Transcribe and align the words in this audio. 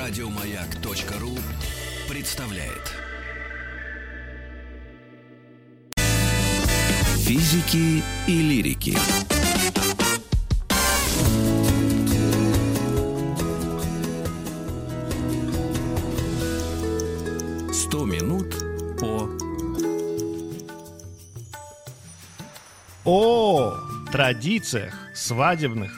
Радиомаяк.ру 0.00 1.36
представляет. 2.08 2.94
Физики 7.18 8.02
и 8.26 8.40
лирики. 8.40 8.96
Сто 17.70 18.06
минут 18.06 18.54
по 18.98 19.28
О 23.04 23.76
традициях 24.10 24.94
свадебных. 25.14 25.92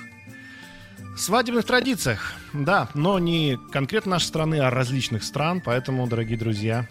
Свадебных 1.16 1.64
традициях, 1.64 2.32
да, 2.52 2.88
но 2.94 3.18
не 3.18 3.58
конкретно 3.70 4.12
нашей 4.12 4.26
страны, 4.26 4.61
а 4.61 4.70
различных 4.70 5.24
стран. 5.24 5.62
Поэтому, 5.64 6.06
дорогие 6.06 6.38
друзья, 6.38 6.88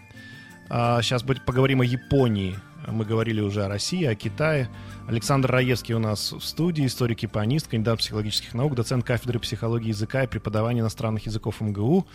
а, 0.70 1.02
сейчас 1.02 1.24
поговорим 1.24 1.82
о 1.82 1.86
Японии. 1.86 2.58
Мы 2.88 3.06
говорили 3.06 3.42
уже 3.42 3.64
о 3.64 3.68
России, 3.68 4.04
о 4.06 4.16
Китае. 4.16 4.70
Александр 5.08 5.52
Раевский 5.52 5.94
у 5.94 6.00
нас 6.00 6.32
в 6.32 6.42
студии, 6.42 6.86
историк 6.86 7.20
японист, 7.20 7.68
кандидат 7.68 8.00
психологических 8.00 8.54
наук, 8.54 8.76
доцент 8.76 9.06
кафедры 9.06 9.40
психологии 9.40 9.90
языка 9.90 10.24
и 10.24 10.28
преподавания 10.28 10.82
иностранных 10.82 11.26
языков 11.26 11.62
МГУ, 11.62 12.08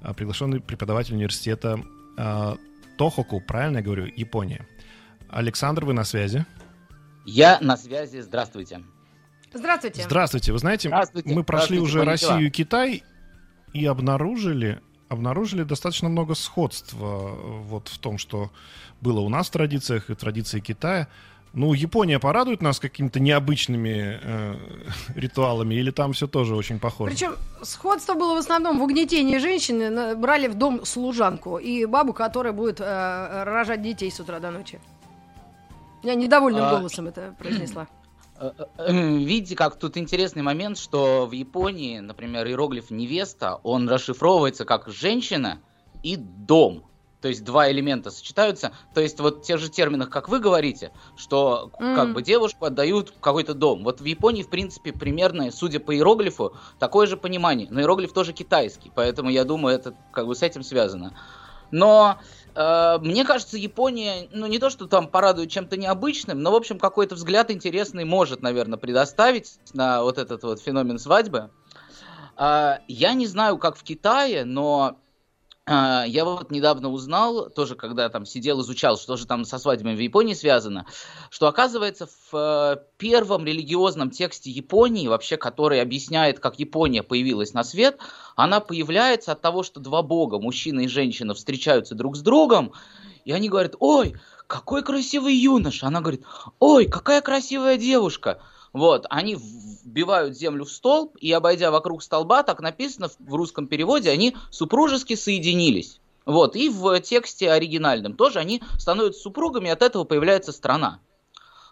а, 0.00 0.14
приглашенный 0.14 0.60
преподаватель 0.60 1.14
университета 1.14 1.80
а, 2.16 2.56
Тохоку, 2.96 3.40
правильно 3.40 3.78
я 3.78 3.82
говорю, 3.82 4.06
Япония. 4.06 4.66
Александр, 5.28 5.84
вы 5.84 5.92
на 5.92 6.04
связи? 6.04 6.46
Я 7.26 7.58
на 7.60 7.76
связи, 7.76 8.20
здравствуйте. 8.20 8.82
Здравствуйте. 9.54 10.02
Здравствуйте. 10.02 10.52
Вы 10.52 10.58
знаете, 10.58 10.88
Здравствуйте. 10.88 11.34
мы 11.34 11.44
прошли 11.44 11.76
Здравствуйте, 11.78 11.98
уже. 12.02 12.10
Россию 12.10 12.46
и 12.48 12.50
Китай 12.50 13.02
и 13.72 13.86
обнаружили, 13.86 14.80
обнаружили 15.08 15.62
достаточно 15.62 16.08
много 16.08 16.34
сходств 16.34 16.94
э, 16.94 16.96
вот 16.98 17.88
в 17.88 17.98
том, 17.98 18.18
что 18.18 18.50
было 19.00 19.20
у 19.20 19.28
нас 19.28 19.48
в 19.48 19.50
традициях 19.52 20.10
и 20.10 20.14
традиции 20.14 20.60
Китая. 20.60 21.08
Ну, 21.56 21.72
Япония 21.72 22.18
порадует 22.18 22.62
нас 22.62 22.80
какими-то 22.80 23.20
необычными 23.20 24.18
э, 24.20 24.56
ритуалами, 25.14 25.76
или 25.76 25.92
там 25.92 26.12
все 26.12 26.26
тоже 26.26 26.56
очень 26.56 26.80
похоже? 26.80 27.12
Причем 27.12 27.36
сходство 27.62 28.14
было 28.14 28.34
в 28.34 28.38
основном 28.38 28.80
в 28.80 28.82
угнетении 28.82 29.38
женщины. 29.38 29.88
на- 29.88 30.16
Брали 30.16 30.48
в 30.48 30.54
дом 30.54 30.84
служанку 30.84 31.58
и 31.58 31.84
бабу, 31.86 32.12
которая 32.12 32.52
будет 32.52 32.80
э, 32.80 33.42
рожать 33.44 33.82
детей 33.82 34.10
с 34.10 34.18
утра 34.18 34.40
до 34.40 34.50
ночи. 34.50 34.80
Я 36.02 36.16
недовольным 36.16 36.64
А, 36.64 36.76
голосом 36.76 37.06
это 37.06 37.34
произнесла. 37.38 37.86
Э, 38.38 38.50
э, 38.58 38.64
э, 38.78 38.92
Видите, 39.18 39.56
как 39.56 39.78
тут 39.78 39.96
интересный 39.96 40.42
момент, 40.42 40.78
что 40.78 41.26
в 41.26 41.32
Японии, 41.32 41.98
например, 42.00 42.46
иероглиф 42.46 42.90
невеста, 42.90 43.60
он 43.62 43.88
расшифровывается 43.88 44.64
как 44.64 44.88
женщина 44.88 45.60
и 46.02 46.16
дом. 46.16 46.84
То 47.20 47.28
есть 47.28 47.42
два 47.42 47.70
элемента 47.70 48.10
сочетаются. 48.10 48.72
То 48.92 49.00
есть 49.00 49.18
вот 49.18 49.38
в 49.38 49.42
тех 49.46 49.58
же 49.58 49.70
терминах, 49.70 50.10
как 50.10 50.28
вы 50.28 50.40
говорите, 50.40 50.92
что 51.16 51.70
к- 51.72 51.78
как 51.78 52.12
бы 52.12 52.20
девушку 52.20 52.66
отдают 52.66 53.08
в 53.08 53.20
какой-то 53.20 53.54
дом. 53.54 53.82
Вот 53.82 54.02
в 54.02 54.04
Японии, 54.04 54.42
в 54.42 54.50
принципе, 54.50 54.92
примерно, 54.92 55.50
судя 55.50 55.80
по 55.80 55.94
иероглифу, 55.94 56.54
такое 56.78 57.06
же 57.06 57.16
понимание. 57.16 57.66
Но 57.70 57.80
иероглиф 57.80 58.12
тоже 58.12 58.34
китайский, 58.34 58.92
поэтому 58.94 59.30
я 59.30 59.44
думаю, 59.44 59.74
это 59.74 59.94
как 60.12 60.26
бы 60.26 60.34
с 60.34 60.42
этим 60.42 60.62
связано. 60.62 61.16
Но 61.70 62.18
э, 62.18 62.43
мне 62.56 63.24
кажется, 63.24 63.56
Япония, 63.56 64.28
ну 64.32 64.46
не 64.46 64.58
то, 64.58 64.70
что 64.70 64.86
там 64.86 65.08
порадует 65.08 65.50
чем-то 65.50 65.76
необычным, 65.76 66.40
но, 66.40 66.52
в 66.52 66.54
общем, 66.54 66.78
какой-то 66.78 67.16
взгляд 67.16 67.50
интересный 67.50 68.04
может, 68.04 68.42
наверное, 68.42 68.78
предоставить 68.78 69.58
на 69.72 70.02
вот 70.02 70.18
этот 70.18 70.42
вот 70.44 70.60
феномен 70.60 70.98
свадьбы. 70.98 71.50
А, 72.36 72.80
я 72.88 73.14
не 73.14 73.26
знаю, 73.26 73.58
как 73.58 73.76
в 73.76 73.82
Китае, 73.82 74.44
но 74.44 74.98
я 75.66 76.24
вот 76.24 76.50
недавно 76.50 76.90
узнал, 76.90 77.48
тоже 77.48 77.74
когда 77.74 78.08
там 78.10 78.26
сидел, 78.26 78.60
изучал, 78.60 78.98
что 78.98 79.16
же 79.16 79.26
там 79.26 79.46
со 79.46 79.58
свадьбами 79.58 79.94
в 79.94 80.00
Японии 80.00 80.34
связано, 80.34 80.86
что 81.30 81.46
оказывается 81.46 82.06
в 82.06 82.34
э, 82.34 82.76
первом 82.98 83.46
религиозном 83.46 84.10
тексте 84.10 84.50
Японии, 84.50 85.08
вообще, 85.08 85.38
который 85.38 85.80
объясняет, 85.80 86.38
как 86.38 86.58
Япония 86.58 87.02
появилась 87.02 87.54
на 87.54 87.64
свет, 87.64 87.98
она 88.36 88.60
появляется 88.60 89.32
от 89.32 89.40
того, 89.40 89.62
что 89.62 89.80
два 89.80 90.02
бога, 90.02 90.38
мужчина 90.38 90.80
и 90.80 90.88
женщина, 90.88 91.32
встречаются 91.32 91.94
друг 91.94 92.16
с 92.16 92.20
другом, 92.20 92.72
и 93.24 93.32
они 93.32 93.48
говорят, 93.48 93.74
ой, 93.78 94.16
какой 94.46 94.82
красивый 94.82 95.34
юноша. 95.34 95.86
Она 95.86 96.00
говорит, 96.00 96.24
ой, 96.58 96.86
какая 96.86 97.22
красивая 97.22 97.78
девушка. 97.78 98.40
Вот, 98.74 99.06
они 99.08 99.36
вбивают 99.36 100.36
землю 100.36 100.64
в 100.64 100.70
столб, 100.70 101.16
и 101.20 101.30
обойдя 101.30 101.70
вокруг 101.70 102.02
столба, 102.02 102.42
так 102.42 102.60
написано 102.60 103.08
в- 103.20 103.34
русском 103.34 103.68
переводе, 103.68 104.10
они 104.10 104.36
супружески 104.50 105.14
соединились. 105.14 106.00
Вот, 106.26 106.56
и 106.56 106.68
в 106.68 107.00
тексте 107.00 107.52
оригинальном 107.52 108.16
тоже 108.16 108.40
они 108.40 108.62
становятся 108.76 109.22
супругами, 109.22 109.68
и 109.68 109.70
от 109.70 109.82
этого 109.82 110.02
появляется 110.02 110.50
страна. 110.50 110.98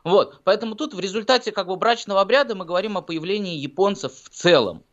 Вот, 0.04 0.42
поэтому 0.44 0.76
тут 0.76 0.94
в 0.94 1.00
результате 1.00 1.50
как 1.50 1.66
бы 1.66 1.74
брачного 1.74 2.20
обряда 2.20 2.54
мы 2.54 2.64
говорим 2.64 2.96
о 2.96 3.02
появлении 3.02 3.56
японцев 3.56 4.12
в 4.12 4.28
целом. 4.28 4.84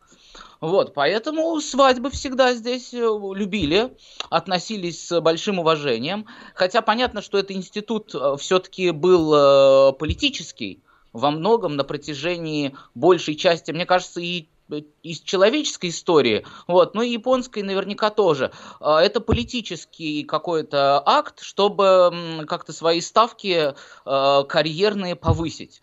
Вот, 0.60 0.94
поэтому 0.94 1.60
свадьбы 1.60 2.10
всегда 2.10 2.54
здесь 2.54 2.92
э, 2.92 2.98
любили, 3.34 3.96
относились 4.30 5.06
с 5.06 5.20
большим 5.20 5.60
уважением. 5.60 6.26
Хотя 6.54 6.82
понятно, 6.82 7.22
что 7.22 7.38
этот 7.38 7.52
институт 7.52 8.14
все-таки 8.38 8.90
был 8.90 9.32
э, 9.32 9.92
политический 9.92 10.82
во 11.12 11.30
многом 11.30 11.76
на 11.76 11.84
протяжении 11.84 12.76
большей 12.94 13.34
части, 13.34 13.70
мне 13.72 13.86
кажется, 13.86 14.20
и 14.20 14.48
э, 14.70 14.82
из 15.02 15.20
человеческой 15.20 15.90
истории, 15.90 16.44
вот, 16.68 16.94
ну 16.94 17.02
и 17.02 17.10
японской 17.10 17.62
наверняка 17.62 18.10
тоже. 18.10 18.52
А, 18.80 19.02
Это 19.02 19.20
политический 19.20 20.22
какой-то 20.24 21.02
акт, 21.04 21.40
чтобы 21.42 22.44
как-то 22.48 22.72
свои 22.72 23.00
ставки 23.00 23.74
э, 24.06 24.44
карьерные 24.48 25.16
повысить. 25.16 25.80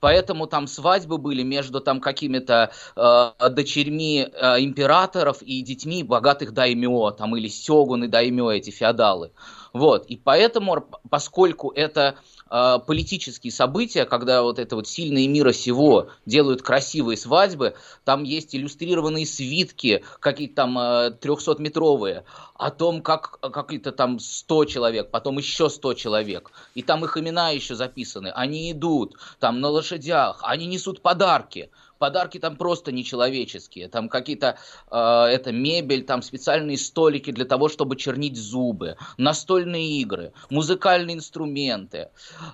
Поэтому 0.00 0.46
там 0.46 0.66
свадьбы 0.68 1.18
были 1.18 1.42
между 1.42 1.80
там 1.80 2.00
какими-то 2.00 2.70
э, 2.96 3.50
дочерьми 3.50 4.20
императоров 4.22 5.42
и 5.42 5.60
детьми 5.62 6.02
богатых 6.04 6.52
даймё, 6.52 7.10
там 7.10 7.36
или 7.36 7.48
сёгуны 7.48 8.06
даймё, 8.08 8.50
эти 8.50 8.70
феодалы. 8.70 9.32
Вот, 9.72 10.06
и 10.06 10.16
поэтому, 10.16 10.88
поскольку 11.10 11.70
это 11.70 12.16
э, 12.50 12.78
политические 12.86 13.52
события, 13.52 14.04
когда 14.04 14.42
вот 14.42 14.58
это 14.58 14.76
вот 14.76 14.88
сильные 14.88 15.28
мира 15.28 15.52
сего 15.52 16.08
делают 16.26 16.62
красивые 16.62 17.16
свадьбы, 17.16 17.74
там 18.04 18.22
есть 18.22 18.54
иллюстрированные 18.54 19.26
свитки, 19.26 20.04
какие-то 20.20 20.54
там 20.54 20.78
э, 20.78 21.10
300-метровые, 21.20 22.24
о 22.54 22.70
том, 22.70 23.02
как 23.02 23.38
какие-то 23.40 23.92
там 23.92 24.18
100 24.18 24.64
человек, 24.64 25.10
потом 25.10 25.38
еще 25.38 25.70
100 25.70 25.94
человек, 25.94 26.50
и 26.74 26.82
там 26.82 27.04
их 27.04 27.16
имена 27.16 27.50
еще 27.50 27.74
записаны, 27.74 28.28
они 28.28 28.72
идут 28.72 29.16
там 29.38 29.60
на 29.60 29.68
лошадях, 29.68 30.40
они 30.42 30.66
несут 30.66 31.00
подарки, 31.02 31.70
подарки 31.98 32.38
там 32.38 32.56
просто 32.56 32.92
нечеловеческие, 32.92 33.88
там 33.88 34.08
какие-то, 34.08 34.58
э, 34.90 34.96
это 34.96 35.52
мебель, 35.52 36.04
там 36.04 36.22
специальные 36.22 36.78
столики 36.78 37.30
для 37.30 37.44
того, 37.44 37.68
чтобы 37.68 37.96
чернить 37.96 38.36
зубы, 38.36 38.96
настольные 39.16 40.00
игры, 40.00 40.32
музыкальные 40.50 41.16
инструменты, 41.16 42.08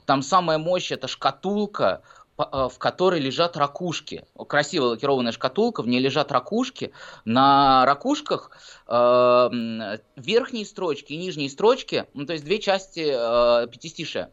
там 0.07 0.23
самая 0.23 0.59
мощь 0.59 0.93
это 0.93 1.09
шкатулка, 1.09 2.03
э, 2.39 2.43
в 2.43 2.79
которой 2.79 3.21
лежат 3.21 3.57
ракушки. 3.57 4.25
Красиво 4.49 4.87
лакированная 4.87 5.33
шкатулка, 5.33 5.83
в 5.83 5.89
ней 5.89 6.01
лежат 6.01 6.33
ракушки. 6.33 6.93
На 7.25 7.85
ракушках 7.87 8.51
э, 8.89 9.99
верхние 10.17 10.67
строчки 10.67 11.13
и 11.13 11.17
нижние 11.17 11.51
строчки, 11.51 12.07
ну, 12.15 12.27
то 12.27 12.33
есть 12.33 12.45
две 12.45 12.59
части 12.59 13.05
э, 13.07 13.69
пятистишия. 13.69 14.31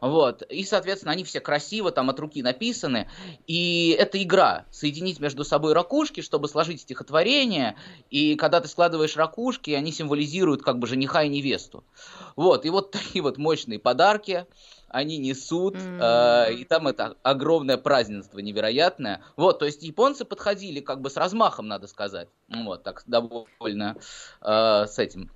Вот. 0.00 0.42
И, 0.42 0.64
соответственно, 0.64 1.12
они 1.12 1.24
все 1.24 1.40
красиво 1.40 1.90
там 1.90 2.10
от 2.10 2.20
руки 2.20 2.42
написаны. 2.42 3.10
И 3.46 3.96
это 3.98 4.22
игра. 4.22 4.66
Соединить 4.70 5.20
между 5.20 5.44
собой 5.44 5.72
ракушки, 5.72 6.20
чтобы 6.20 6.48
сложить 6.48 6.82
стихотворение. 6.82 7.76
И 8.10 8.36
когда 8.36 8.60
ты 8.60 8.68
складываешь 8.68 9.16
ракушки, 9.16 9.70
они 9.72 9.92
символизируют 9.92 10.62
как 10.62 10.78
бы 10.78 10.86
жениха 10.86 11.22
и 11.22 11.28
невесту. 11.28 11.84
Вот. 12.36 12.64
И 12.64 12.70
вот 12.70 12.90
такие 12.92 13.22
вот 13.22 13.38
мощные 13.38 13.78
подарки 13.78 14.46
они 14.88 15.18
несут, 15.18 15.76
М. 15.76 16.00
э, 16.00 16.54
и 16.54 16.64
там 16.64 16.88
это 16.88 17.16
огромное 17.22 17.76
празднество 17.76 18.38
невероятное. 18.38 19.22
Вот, 19.36 19.58
то 19.58 19.66
есть 19.66 19.82
японцы 19.82 20.24
подходили 20.24 20.80
как 20.80 21.00
бы 21.00 21.10
с 21.10 21.16
размахом, 21.16 21.68
надо 21.68 21.86
сказать. 21.86 22.28
Вот, 22.48 22.82
так 22.82 23.02
довольно 23.06 23.96
э, 24.40 24.86
с 24.86 24.98
этим. 24.98 25.30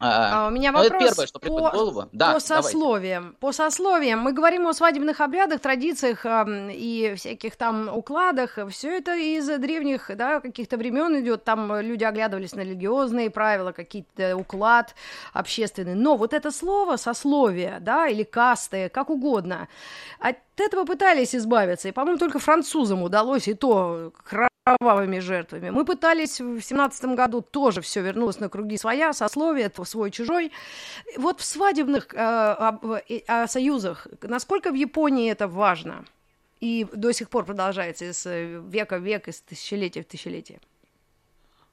А, 0.00 0.44
А 0.44 0.48
у 0.48 0.50
меня 0.50 0.70
ну, 0.70 0.78
это 0.78 0.92
вопрос 0.92 1.10
первое, 1.10 1.26
что 1.26 1.40
по, 1.40 1.48
голову. 1.48 2.08
Да, 2.12 2.34
по 2.34 2.40
давайте. 2.40 2.46
сословиям. 2.46 3.36
По 3.40 3.52
сословиям. 3.52 4.20
Мы 4.20 4.32
говорим 4.32 4.66
о 4.68 4.72
свадебных 4.72 5.20
обрядах, 5.20 5.60
традициях 5.60 6.24
ам, 6.24 6.70
и 6.70 7.14
всяких 7.16 7.56
там 7.56 7.88
укладах. 7.88 8.58
Все 8.70 8.96
это 8.96 9.16
из 9.16 9.46
древних 9.46 10.10
да, 10.16 10.40
каких-то 10.40 10.76
времен 10.76 11.20
идет. 11.20 11.42
Там 11.42 11.72
э, 11.72 11.82
люди 11.82 12.04
оглядывались 12.04 12.54
на 12.54 12.60
религиозные 12.60 13.30
правила, 13.30 13.72
какие-то 13.72 14.36
уклад 14.36 14.94
общественный. 15.32 15.94
Но 15.94 16.16
вот 16.16 16.32
это 16.32 16.52
слово 16.52 16.96
сословие, 16.96 17.78
да, 17.80 18.06
или 18.06 18.22
касты, 18.22 18.88
как 18.90 19.10
угодно, 19.10 19.68
от 20.20 20.36
этого 20.56 20.84
пытались 20.84 21.34
избавиться. 21.34 21.88
И, 21.88 21.92
по-моему, 21.92 22.18
только 22.18 22.38
французам 22.38 23.02
удалось, 23.02 23.48
и 23.48 23.54
то 23.54 24.12
кровавыми 24.76 25.20
жертвами. 25.20 25.70
Мы 25.70 25.84
пытались 25.84 26.40
в 26.40 26.60
семнадцатом 26.60 27.14
году 27.14 27.40
тоже 27.40 27.80
все 27.80 28.02
вернулось 28.02 28.40
на 28.40 28.48
круги 28.48 28.76
своя, 28.76 29.12
сословие, 29.12 29.70
свой-чужой. 29.84 30.52
Вот 31.16 31.40
в 31.40 31.44
свадебных 31.44 32.08
э, 32.12 33.02
э, 33.08 33.46
союзах, 33.46 34.06
насколько 34.22 34.70
в 34.70 34.74
Японии 34.74 35.30
это 35.30 35.48
важно? 35.48 36.04
И 36.60 36.86
до 36.92 37.12
сих 37.12 37.28
пор 37.28 37.44
продолжается 37.44 38.04
из 38.04 38.26
века 38.26 38.98
в 38.98 39.02
век, 39.02 39.28
из 39.28 39.40
тысячелетия 39.40 40.02
в 40.02 40.06
тысячелетие. 40.06 40.58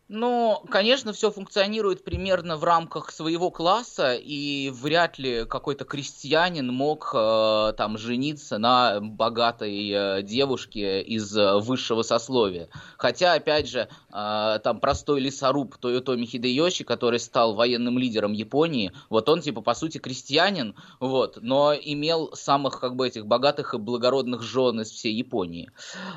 Ну, 0.07 0.63
конечно, 0.69 1.13
все 1.13 1.31
функционирует 1.31 2.03
примерно 2.03 2.57
в 2.57 2.63
рамках 2.63 3.09
своего 3.09 3.49
класса, 3.49 4.13
и 4.13 4.69
вряд 4.69 5.17
ли 5.17 5.45
какой-то 5.45 5.83
крестьянин 5.83 6.71
мог 6.71 7.09
э, 7.11 7.73
там 7.75 7.97
жениться 7.97 8.59
на 8.59 8.99
богатой 9.01 9.89
э, 9.89 10.21
девушке 10.21 11.01
из 11.01 11.35
э, 11.35 11.57
высшего 11.57 12.03
сословия. 12.03 12.69
Хотя, 12.97 13.33
опять 13.33 13.67
же, 13.67 13.89
там 14.15 14.79
простой 14.79 15.19
лесоруб 15.19 15.75
Тойотоми 15.77 16.25
Хидеёши, 16.25 16.85
который 16.85 17.19
стал 17.19 17.53
военным 17.53 17.97
лидером 17.97 18.31
Японии, 18.31 18.93
вот 19.09 19.27
он, 19.27 19.41
типа, 19.41 19.59
по 19.61 19.73
сути, 19.73 19.97
крестьянин, 19.97 20.75
вот, 21.01 21.39
но 21.41 21.73
имел 21.73 22.31
самых, 22.33 22.79
как 22.79 22.95
бы, 22.95 23.07
этих 23.07 23.25
богатых 23.25 23.73
и 23.73 23.77
благородных 23.77 24.41
жен 24.41 24.79
из 24.79 24.89
всей 24.89 25.13
Японии. 25.13 25.69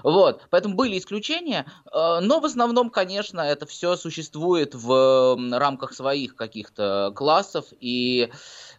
Вот, 0.05 0.43
поэтому 0.51 0.77
были 0.77 0.97
исключения, 0.97 1.67
э, 1.93 2.21
но 2.21 2.39
в 2.39 2.45
основном, 2.45 2.91
конечно, 2.91 3.41
это 3.41 3.67
все 3.67 3.97
существует 3.97 4.77
в 4.77 5.37
рамках 5.59 5.93
своих 5.93 6.37
каких-то 6.37 7.13
классов, 7.17 7.65
и 7.81 8.31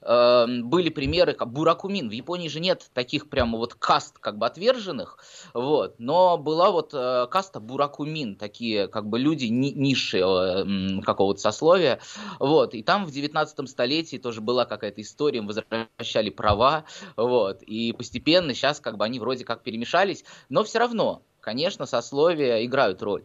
э, 0.02 0.46
были 0.64 0.90
примеры, 0.90 1.34
как 1.34 1.52
Буракумин. 1.52 2.08
В 2.08 2.14
Японии 2.14 2.48
же 2.48 2.62
нет 2.62 2.90
таких 2.94 3.30
прямо 3.30 3.58
вот 3.58 3.74
каст 3.74 4.18
как 4.20 4.38
бы 4.38 4.46
отверженных, 4.46 5.18
вот, 5.54 5.96
но 5.98 6.38
была 6.38 6.72
вот 6.72 6.92
каста 6.92 7.60
Буракумин, 7.60 8.38
такие 8.38 8.88
как 8.88 9.09
бы 9.10 9.20
люди 9.20 9.46
ни, 9.46 9.70
низшие 9.70 10.24
э, 10.24 11.02
какого-то 11.02 11.40
сословия, 11.40 12.00
вот, 12.40 12.74
и 12.74 12.84
там 12.84 13.06
в 13.06 13.12
19 13.12 13.70
столетии 13.70 14.18
тоже 14.18 14.42
была 14.42 14.66
какая-то 14.66 15.02
история, 15.02 15.40
им 15.40 15.48
возвращали 15.48 16.30
права, 16.30 16.86
вот, 17.16 17.62
и 17.64 17.94
постепенно 17.94 18.54
сейчас 18.54 18.80
как 18.80 18.98
бы 18.98 19.06
они 19.06 19.20
вроде 19.20 19.46
как 19.46 19.64
перемешались, 19.64 20.24
но 20.50 20.64
все 20.64 20.80
равно 20.80 21.24
Конечно, 21.42 21.86
сословия 21.86 22.66
играют 22.66 23.02
роль. 23.02 23.24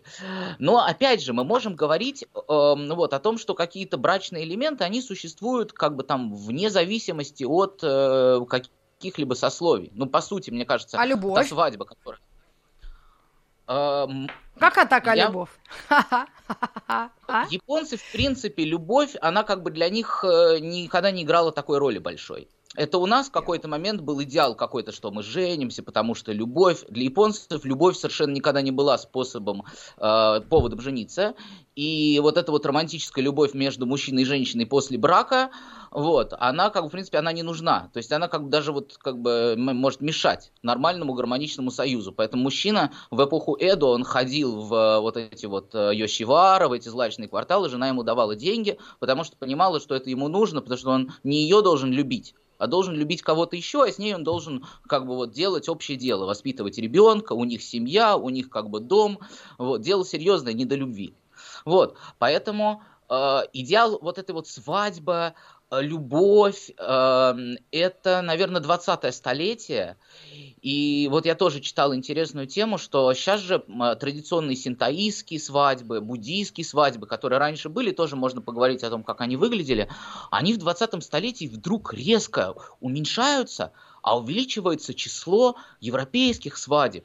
Но 0.59 0.79
опять 0.79 1.23
же, 1.23 1.33
мы 1.33 1.45
можем 1.45 1.75
говорить 1.75 2.23
э, 2.23 2.27
вот, 2.47 3.13
о 3.13 3.19
том, 3.19 3.39
что 3.39 3.55
какие-то 3.55 3.99
брачные 3.99 4.45
элементы, 4.45 4.85
они 4.85 5.03
существуют 5.03 5.73
как 5.73 5.97
бы 5.97 6.05
там 6.05 6.35
вне 6.35 6.71
зависимости 6.71 7.45
от 7.45 7.81
э, 7.83 8.41
каких-либо 8.49 9.35
сословий. 9.35 9.91
Ну, 9.95 10.07
по 10.07 10.21
сути, 10.21 10.51
мне 10.51 10.65
кажется, 10.65 10.99
а 10.99 11.05
любовь? 11.05 11.43
та 11.43 11.45
свадьба, 11.49 11.85
которая... 11.85 12.21
Э, 13.67 14.07
как 14.59 14.79
атака 14.79 15.15
я... 15.15 15.27
любовь? 15.27 15.51
Японцы, 17.51 17.97
в 17.97 18.13
принципе, 18.13 18.65
любовь, 18.65 19.17
она 19.21 19.43
как 19.43 19.63
бы 19.63 19.71
для 19.71 19.89
них 19.89 20.25
э, 20.25 20.59
никогда 20.61 21.11
не 21.11 21.23
играла 21.23 21.53
такой 21.53 21.79
роли 21.79 21.99
большой. 21.99 22.49
Это 22.77 22.99
у 22.99 23.07
нас 23.07 23.29
в 23.29 23.31
какой-то 23.31 23.69
момент 23.69 24.01
был 24.01 24.21
идеал 24.23 24.57
какой-то, 24.57 24.91
что 24.91 25.11
мы 25.13 25.23
женимся, 25.23 25.83
потому 25.83 26.15
что 26.15 26.33
любовь, 26.33 26.85
для 26.89 27.05
японцев 27.05 27.65
любовь 27.65 27.97
совершенно 27.97 28.33
никогда 28.33 28.63
не 28.63 28.73
была 28.73 28.99
способом, 28.99 29.65
э, 29.97 30.41
поводом 30.49 30.81
жениться. 30.81 31.35
И 31.77 32.19
вот 32.21 32.37
эта 32.37 32.51
вот 32.51 32.67
романтическая 32.67 33.23
любовь 33.23 33.55
между 33.55 33.87
мужчиной 33.87 34.23
и 34.23 34.25
женщиной 34.25 34.67
после 34.67 34.99
брака, 34.99 35.51
вот, 35.91 36.35
она 36.39 36.71
как 36.71 36.83
бы, 36.83 36.89
в 36.89 36.93
принципе, 36.93 37.19
она 37.19 37.33
не 37.33 37.45
нужна. 37.45 37.91
То 37.93 37.99
есть 37.99 38.11
она 38.11 38.27
как 38.27 38.45
бы 38.45 38.51
даже 38.51 38.73
вот 38.73 38.97
как 39.01 39.21
бы 39.21 39.55
может 39.57 40.01
мешать 40.01 40.53
нормальному 40.63 41.15
гармоничному 41.15 41.71
союзу. 41.71 42.13
Поэтому 42.13 42.43
мужчина 42.43 42.91
в 43.13 43.25
эпоху 43.25 43.57
Эдо, 43.59 43.87
он 43.87 44.03
ходил 44.03 44.61
в 44.61 44.99
вот 45.01 45.17
эти 45.17 45.47
вот 45.47 45.75
э, 45.75 45.93
Йошивара, 45.95 46.69
в 46.69 46.73
эти 46.73 46.89
злачные 46.89 47.29
кварталы, 47.29 47.69
жена 47.69 47.89
ему 47.89 48.03
давала 48.03 48.35
деньги, 48.35 48.79
потому 48.99 49.23
что 49.23 49.37
понимала, 49.37 49.79
что 49.79 49.95
это 49.95 50.11
ему 50.11 50.27
нужно, 50.27 50.61
потому 50.61 50.79
что 50.79 50.91
он 50.91 51.13
не 51.23 51.43
ее 51.43 51.63
должен 51.63 51.93
любить, 51.93 52.35
а 52.65 52.67
должен 52.67 52.95
любить 52.95 53.23
кого-то 53.23 53.57
еще, 53.57 53.85
а 53.85 53.93
с 53.93 53.99
ней 53.99 54.15
он 54.15 54.25
должен 54.25 54.65
как 54.89 55.07
бы 55.07 55.15
вот 55.15 55.33
делать 55.33 55.69
общее 55.69 55.99
дело, 55.99 56.25
воспитывать 56.25 56.79
ребенка, 56.79 57.35
у 57.35 57.45
них 57.45 57.63
семья, 57.63 58.17
у 58.17 58.31
них 58.31 58.49
как 58.49 58.71
бы 58.71 58.81
дом, 58.81 59.19
вот, 59.59 59.83
дело 59.83 60.05
серьезное, 60.05 60.55
не 60.55 60.65
до 60.65 60.75
любви. 60.75 61.15
Вот, 61.67 61.97
поэтому 62.19 62.83
э, 63.11 63.41
идеал 63.53 63.99
вот 64.01 64.19
этой 64.19 64.33
вот 64.33 64.49
свадьбы, 64.49 65.35
любовь, 65.71 66.71
эм, 66.79 67.57
это, 67.71 68.23
наверное, 68.23 68.61
20-е 68.61 69.13
столетие. 69.13 69.97
И 70.61 71.09
вот 71.11 71.27
я 71.27 71.35
тоже 71.35 71.61
читал 71.61 71.95
интересную 71.95 72.47
тему, 72.47 72.79
что 72.79 73.13
сейчас 73.15 73.41
же 73.41 73.65
традиционные 74.01 74.57
синтаистские 74.57 75.41
свадьбы, 75.41 76.01
буддийские 76.01 76.65
свадьбы, 76.65 77.07
которые 77.07 77.39
раньше 77.39 77.69
были, 77.69 77.91
тоже 77.91 78.17
можно 78.17 78.41
поговорить 78.41 78.85
о 78.85 78.91
том, 78.91 79.03
как 79.03 79.21
они 79.21 79.37
выглядели, 79.37 79.89
они 80.31 80.55
в 80.55 80.59
20 80.59 81.03
столетии 81.03 81.47
вдруг 81.47 81.93
резко 81.93 82.55
уменьшаются, 82.81 83.73
а 84.03 84.19
увеличивается 84.19 84.95
число 84.95 85.57
европейских 85.81 86.57
свадеб 86.57 87.05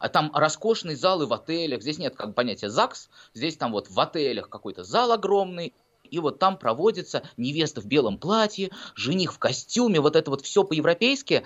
а 0.00 0.08
там 0.08 0.30
роскошные 0.32 0.96
залы 0.96 1.26
в 1.26 1.32
отелях, 1.32 1.82
здесь 1.82 1.98
нет 1.98 2.14
как 2.14 2.34
понятия 2.34 2.70
ЗАГС, 2.70 3.10
здесь 3.34 3.56
там 3.56 3.72
вот 3.72 3.90
в 3.90 3.98
отелях 3.98 4.48
какой-то 4.48 4.84
зал 4.84 5.10
огромный, 5.10 5.74
и 6.10 6.18
вот 6.18 6.38
там 6.38 6.56
проводится 6.56 7.22
невеста 7.36 7.80
в 7.80 7.86
белом 7.86 8.18
платье, 8.18 8.70
жених 8.94 9.32
в 9.32 9.38
костюме, 9.38 10.00
вот 10.00 10.16
это 10.16 10.30
вот 10.30 10.42
все 10.42 10.64
по-европейски. 10.64 11.44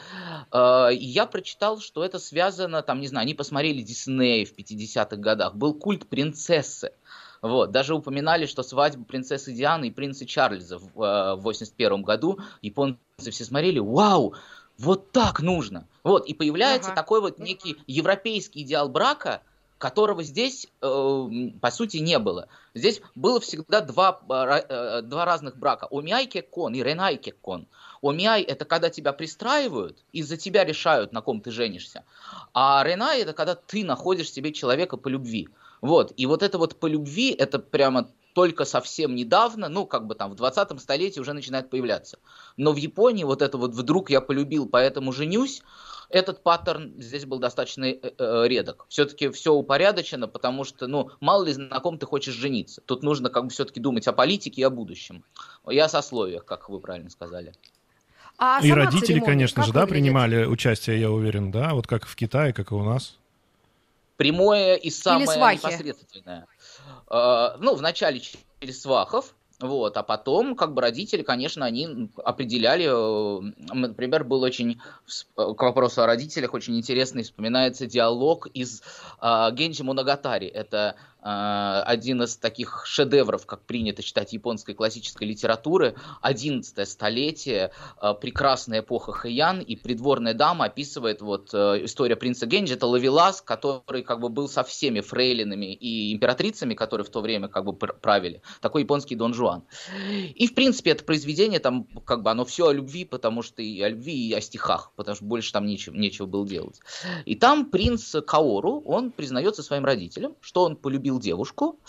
А, 0.50 0.88
я 0.88 1.26
прочитал, 1.26 1.78
что 1.78 2.04
это 2.04 2.18
связано, 2.18 2.82
там, 2.82 3.00
не 3.00 3.08
знаю, 3.08 3.24
они 3.24 3.34
посмотрели 3.34 3.82
Дисней 3.82 4.44
в 4.44 4.56
50-х 4.56 5.16
годах, 5.16 5.54
был 5.54 5.74
культ 5.74 6.08
принцессы. 6.08 6.92
Вот. 7.40 7.72
Даже 7.72 7.94
упоминали, 7.94 8.46
что 8.46 8.62
свадьбу 8.62 9.04
принцессы 9.04 9.52
Дианы 9.52 9.88
и 9.88 9.90
принца 9.90 10.24
Чарльза 10.24 10.78
в 10.78 11.36
81 11.40 11.92
а, 11.92 11.98
году 11.98 12.38
японцы 12.62 12.98
все 13.30 13.44
смотрели, 13.44 13.80
вау, 13.80 14.34
вот 14.78 15.12
так 15.12 15.40
нужно. 15.40 15.88
Вот, 16.04 16.26
и 16.26 16.34
появляется 16.34 16.90
ага. 16.90 17.00
такой 17.00 17.20
вот 17.20 17.38
некий 17.38 17.76
европейский 17.86 18.62
идеал 18.62 18.88
брака– 18.88 19.42
которого 19.82 20.22
здесь, 20.22 20.68
э, 20.80 21.28
по 21.60 21.70
сути, 21.72 21.96
не 21.96 22.20
было. 22.20 22.46
Здесь 22.72 23.02
было 23.16 23.40
всегда 23.40 23.80
два, 23.80 24.20
э, 24.28 25.02
два 25.02 25.24
разных 25.24 25.56
брака. 25.56 25.88
Омиай 25.90 26.28
кон 26.28 26.72
и 26.74 26.82
ренай 26.84 27.18
кон. 27.42 27.66
Омиай– 28.00 28.42
это 28.52 28.64
когда 28.64 28.90
тебя 28.90 29.12
пристраивают 29.12 29.98
и 30.12 30.22
за 30.22 30.36
тебя 30.36 30.64
решают, 30.64 31.12
на 31.12 31.20
ком 31.20 31.40
ты 31.40 31.50
женишься. 31.50 32.04
А 32.54 32.84
ренай– 32.84 33.22
это 33.22 33.32
когда 33.32 33.56
ты 33.56 33.84
находишь 33.84 34.30
себе 34.30 34.52
человека 34.52 34.96
по 34.96 35.08
любви. 35.08 35.48
Вот. 35.80 36.12
И 36.16 36.26
вот 36.26 36.44
это 36.44 36.58
вот 36.58 36.78
по 36.78 36.86
любви, 36.86 37.32
это 37.32 37.58
прямо 37.58 38.08
только 38.34 38.64
совсем 38.64 39.16
недавно, 39.16 39.68
ну, 39.68 39.84
как 39.84 40.06
бы 40.06 40.14
там 40.14 40.30
в 40.30 40.36
20 40.36 40.80
столетии 40.80 41.18
уже 41.18 41.32
начинает 41.32 41.70
появляться. 41.70 42.18
Но 42.56 42.72
в 42.72 42.76
Японии 42.76 43.24
вот 43.24 43.42
это 43.42 43.58
вот 43.58 43.74
вдруг 43.74 44.10
я 44.10 44.20
полюбил, 44.20 44.68
поэтому 44.68 45.12
женюсь, 45.12 45.62
этот 46.12 46.42
паттерн 46.42 46.92
здесь 46.98 47.24
был 47.24 47.38
достаточно 47.38 47.86
э, 47.86 47.98
э, 48.02 48.44
редок. 48.46 48.86
Все-таки 48.88 49.30
все 49.30 49.52
упорядочено, 49.52 50.28
потому 50.28 50.64
что, 50.64 50.86
ну, 50.86 51.10
мало 51.20 51.44
ли 51.44 51.56
на 51.56 51.80
ком 51.80 51.98
ты 51.98 52.06
хочешь 52.06 52.34
жениться. 52.34 52.82
Тут 52.82 53.02
нужно 53.02 53.30
как 53.30 53.44
бы 53.44 53.50
все-таки 53.50 53.80
думать 53.80 54.06
о 54.06 54.12
политике 54.12 54.60
и 54.60 54.64
о 54.64 54.70
будущем. 54.70 55.24
И 55.68 55.78
о 55.78 55.88
сословиях, 55.88 56.44
как 56.44 56.68
вы 56.68 56.80
правильно 56.80 57.10
сказали. 57.10 57.54
А 58.38 58.60
и 58.62 58.70
родители, 58.72 59.20
конечно 59.20 59.62
же, 59.62 59.72
да, 59.72 59.86
принимали 59.86 60.44
участие, 60.44 61.00
я 61.00 61.10
уверен, 61.10 61.50
да, 61.50 61.74
вот 61.74 61.86
как 61.86 62.06
в 62.06 62.14
Китае, 62.14 62.52
как 62.52 62.72
и 62.72 62.74
у 62.74 62.82
нас. 62.82 63.16
Прямое 64.16 64.76
и 64.76 64.90
самое 64.90 65.56
непосредственное. 65.56 66.46
Э, 67.10 67.56
ну, 67.58 67.74
вначале 67.74 68.20
через 68.60 68.82
свахов, 68.82 69.34
вот, 69.62 69.96
а 69.96 70.02
потом, 70.02 70.56
как 70.56 70.74
бы 70.74 70.82
родители, 70.82 71.22
конечно, 71.22 71.64
они 71.64 72.10
определяли, 72.24 72.86
э, 72.88 73.52
например, 73.72 74.24
был 74.24 74.42
очень, 74.42 74.80
э, 75.36 75.54
к 75.54 75.62
вопросу 75.62 76.02
о 76.02 76.06
родителях, 76.06 76.54
очень 76.54 76.76
интересный 76.76 77.22
вспоминается 77.22 77.86
диалог 77.86 78.46
из 78.48 78.82
э, 79.20 79.48
Генджи 79.52 79.84
Моногатари. 79.84 80.46
Это 80.46 80.96
один 81.22 82.22
из 82.22 82.36
таких 82.36 82.82
шедевров, 82.84 83.46
как 83.46 83.62
принято 83.62 84.02
считать 84.02 84.32
японской 84.32 84.74
классической 84.74 85.28
литературы, 85.28 85.94
11 86.20 86.88
столетие, 86.88 87.72
э, 88.00 88.14
прекрасная 88.20 88.80
эпоха 88.80 89.12
Хэйян, 89.12 89.60
и 89.60 89.76
придворная 89.76 90.34
дама 90.34 90.66
описывает 90.66 91.22
вот 91.22 91.50
э, 91.52 91.84
история 91.84 92.16
принца 92.16 92.46
Генджи, 92.46 92.74
это 92.74 92.86
Лавелас, 92.86 93.40
который 93.40 94.02
как 94.02 94.20
бы 94.20 94.28
был 94.28 94.48
со 94.48 94.62
всеми 94.64 95.00
фрейлинами 95.00 95.72
и 95.72 96.12
императрицами, 96.12 96.74
которые 96.74 97.04
в 97.04 97.10
то 97.10 97.20
время 97.20 97.48
как 97.48 97.64
бы 97.64 97.72
правили, 97.74 98.42
такой 98.60 98.82
японский 98.82 99.14
Дон 99.14 99.34
Жуан. 99.34 99.64
И 100.34 100.46
в 100.46 100.54
принципе 100.54 100.90
это 100.90 101.04
произведение 101.04 101.60
там 101.60 101.84
как 102.04 102.22
бы 102.22 102.30
оно 102.30 102.44
все 102.44 102.68
о 102.68 102.72
любви, 102.72 103.04
потому 103.04 103.42
что 103.42 103.62
и 103.62 103.80
о 103.80 103.88
любви, 103.88 104.28
и 104.28 104.34
о 104.34 104.40
стихах, 104.40 104.92
потому 104.96 105.14
что 105.14 105.24
больше 105.24 105.52
там 105.52 105.66
нечего, 105.66 105.94
нечего 105.94 106.26
было 106.26 106.46
делать. 106.46 106.80
И 107.24 107.36
там 107.36 107.70
принц 107.70 108.14
Каору, 108.26 108.80
он 108.80 109.10
признается 109.10 109.62
своим 109.62 109.84
родителям, 109.84 110.34
что 110.40 110.64
он 110.64 110.76
полюбил 110.76 111.11
любил 111.12 111.20
девушку, 111.20 111.80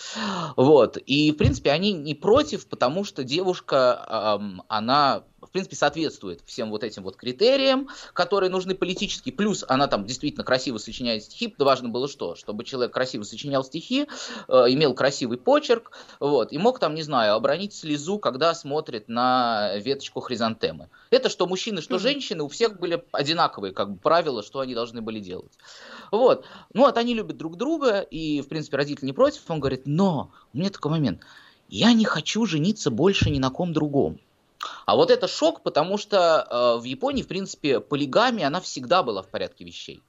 вот, 0.56 0.98
и, 0.98 1.32
в 1.32 1.36
принципе, 1.36 1.72
они 1.72 1.94
не 1.94 2.16
против, 2.16 2.68
потому 2.68 3.04
что 3.04 3.24
девушка, 3.24 4.38
эм, 4.40 4.64
она 4.68 5.24
принципе, 5.54 5.76
соответствует 5.76 6.42
всем 6.46 6.70
вот 6.72 6.84
этим 6.84 7.04
вот 7.04 7.16
критериям, 7.16 7.88
которые 8.14 8.50
нужны 8.50 8.76
политически. 8.76 9.30
Плюс 9.30 9.64
она 9.68 9.88
там 9.88 10.06
действительно 10.06 10.44
красиво 10.44 10.80
сочиняет 10.80 11.24
стихи. 11.24 11.54
Важно 11.58 11.90
было 11.90 12.10
что? 12.10 12.36
Чтобы 12.36 12.66
человек 12.66 12.94
красиво 12.94 13.24
сочинял 13.24 13.64
стихи, 13.64 14.08
э, 14.48 14.54
имел 14.70 14.94
красивый 14.94 15.38
почерк, 15.38 15.92
вот, 16.20 16.52
и 16.52 16.58
мог 16.58 16.80
там, 16.80 16.96
не 16.96 17.04
знаю, 17.04 17.36
оборонить 17.36 17.74
слезу, 17.74 18.18
когда 18.18 18.54
смотрит 18.54 19.08
на 19.08 19.78
веточку 19.78 20.20
хризантемы. 20.20 20.90
Это 21.12 21.30
что 21.30 21.46
мужчины, 21.46 21.82
что 21.82 22.00
женщины, 22.00 22.44
у 22.44 22.48
всех 22.48 22.80
были 22.80 23.04
одинаковые 23.12 23.74
как 23.74 23.92
бы 23.92 23.98
правила, 23.98 24.44
что 24.44 24.60
они 24.60 24.74
должны 24.74 25.02
были 25.02 25.20
делать. 25.20 25.52
Вот. 26.12 26.46
Ну, 26.74 26.82
вот 26.82 26.98
они 26.98 27.14
любят 27.14 27.38
друг 27.38 27.58
друга, 27.58 28.02
и, 28.02 28.42
в 28.42 28.48
принципе, 28.48 28.78
родители 28.78 29.06
не 29.06 29.14
против. 29.14 29.42
Он 29.50 29.60
говорит, 29.60 29.84
но 29.86 30.32
у 30.54 30.58
меня 30.58 30.72
такой 30.72 30.92
момент. 30.92 31.22
Я 31.70 31.94
не 31.94 32.06
хочу 32.06 32.46
жениться 32.46 32.90
больше 32.90 33.30
ни 33.30 33.40
на 33.40 33.52
ком 33.52 33.72
другом. 33.72 34.20
А 34.86 34.96
вот 34.96 35.12
это 35.12 35.28
шок, 35.28 35.64
потому 35.64 35.98
что 35.98 36.48
э, 36.78 36.82
в 36.82 36.84
Японии, 36.84 37.24
в 37.24 37.28
принципе, 37.28 37.80
полигамия, 37.80 38.48
она 38.48 38.60
всегда 38.62 39.04
была 39.04 39.22
в 39.22 39.30
порядке 39.30 39.66
вещей. 39.66 40.02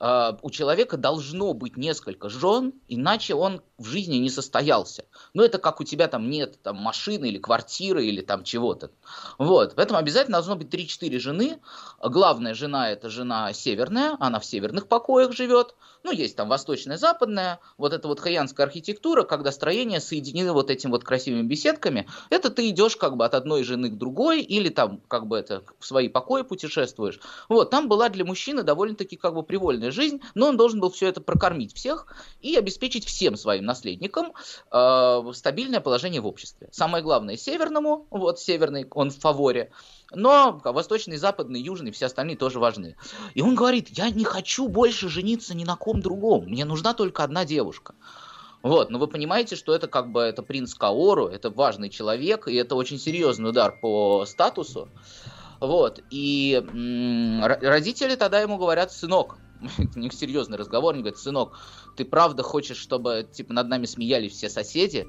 Э, 0.00 0.32
у 0.42 0.50
человека 0.50 0.96
должно 0.96 1.54
быть 1.54 1.76
несколько 1.76 2.28
жен, 2.28 2.74
иначе 2.88 3.34
он 3.34 3.62
в 3.78 3.86
жизни 3.86 4.16
не 4.16 4.30
состоялся. 4.30 5.04
Но 5.34 5.44
это 5.44 5.58
как 5.58 5.80
у 5.80 5.84
тебя 5.84 6.08
там 6.08 6.30
нет 6.30 6.60
там, 6.62 6.76
машины 6.76 7.26
или 7.28 7.38
квартиры 7.38 8.06
или 8.06 8.20
там 8.22 8.44
чего-то. 8.44 8.90
Вот. 9.38 9.74
Поэтому 9.76 9.98
обязательно 9.98 10.38
должно 10.38 10.56
быть 10.56 10.68
3-4 10.68 11.18
жены. 11.18 11.60
Главная 12.02 12.54
жена 12.54 12.90
это 12.90 13.10
жена 13.10 13.52
северная, 13.52 14.16
она 14.20 14.40
в 14.40 14.46
северных 14.46 14.88
покоях 14.88 15.32
живет. 15.32 15.74
Ну, 16.02 16.12
есть 16.12 16.36
там 16.36 16.48
восточная, 16.48 16.96
западная. 16.96 17.58
Вот 17.78 17.92
эта 17.92 18.08
вот 18.08 18.20
хаянская 18.20 18.66
архитектура, 18.66 19.24
когда 19.24 19.50
строения 19.52 20.00
соединены 20.00 20.52
вот 20.52 20.70
этими 20.70 20.90
вот 20.90 21.04
красивыми 21.04 21.42
беседками. 21.42 22.08
Это 22.30 22.50
ты 22.50 22.68
идешь 22.68 22.96
как 22.96 23.16
бы 23.16 23.24
от 23.24 23.34
одной 23.34 23.64
жены 23.64 23.90
к 23.90 23.98
другой 23.98 24.40
или 24.40 24.68
там 24.68 25.00
как 25.08 25.26
бы 25.26 25.36
это 25.36 25.64
в 25.78 25.86
свои 25.86 26.08
покои 26.08 26.42
путешествуешь. 26.42 27.20
Вот, 27.48 27.70
там 27.70 27.88
была 27.88 28.08
для 28.08 28.24
мужчины 28.24 28.62
довольно-таки 28.62 29.16
как 29.16 29.34
бы 29.34 29.42
привольная 29.42 29.85
жизнь, 29.90 30.20
но 30.34 30.48
он 30.48 30.56
должен 30.56 30.80
был 30.80 30.90
все 30.90 31.08
это 31.08 31.20
прокормить 31.20 31.74
всех 31.74 32.06
и 32.40 32.56
обеспечить 32.56 33.04
всем 33.04 33.36
своим 33.36 33.64
наследникам 33.64 34.32
э, 34.72 35.22
стабильное 35.32 35.80
положение 35.80 36.20
в 36.20 36.26
обществе. 36.26 36.68
Самое 36.72 37.02
главное 37.02 37.36
северному, 37.36 38.06
вот 38.10 38.38
северный, 38.38 38.86
он 38.90 39.10
в 39.10 39.18
фаворе, 39.18 39.70
но 40.12 40.60
восточный, 40.64 41.16
западный, 41.16 41.60
южный, 41.60 41.90
все 41.90 42.06
остальные 42.06 42.36
тоже 42.36 42.58
важны. 42.58 42.96
И 43.34 43.42
он 43.42 43.54
говорит, 43.54 43.88
я 43.90 44.10
не 44.10 44.24
хочу 44.24 44.68
больше 44.68 45.08
жениться 45.08 45.54
ни 45.54 45.64
на 45.64 45.76
ком 45.76 46.00
другом, 46.00 46.46
мне 46.46 46.64
нужна 46.64 46.94
только 46.94 47.24
одна 47.24 47.44
девушка. 47.44 47.94
Вот, 48.62 48.90
но 48.90 48.98
вы 48.98 49.06
понимаете, 49.06 49.54
что 49.54 49.74
это 49.74 49.86
как 49.86 50.10
бы 50.10 50.22
это 50.22 50.42
принц 50.42 50.74
Каору, 50.74 51.28
это 51.28 51.50
важный 51.50 51.88
человек, 51.88 52.48
и 52.48 52.54
это 52.56 52.74
очень 52.74 52.98
серьезный 52.98 53.50
удар 53.50 53.78
по 53.80 54.24
статусу. 54.26 54.88
Вот, 55.60 56.00
и 56.10 56.62
родители 57.62 58.16
тогда 58.16 58.40
ему 58.40 58.58
говорят, 58.58 58.92
сынок, 58.92 59.38
у 59.96 59.98
них 59.98 60.12
серьезный 60.12 60.58
разговор, 60.58 60.94
они 60.94 61.02
говорят, 61.02 61.18
сынок, 61.18 61.58
ты 61.96 62.04
правда 62.04 62.42
хочешь, 62.42 62.76
чтобы 62.76 63.26
типа 63.30 63.52
над 63.52 63.68
нами 63.68 63.86
смеялись 63.86 64.32
все 64.32 64.48
соседи? 64.48 65.06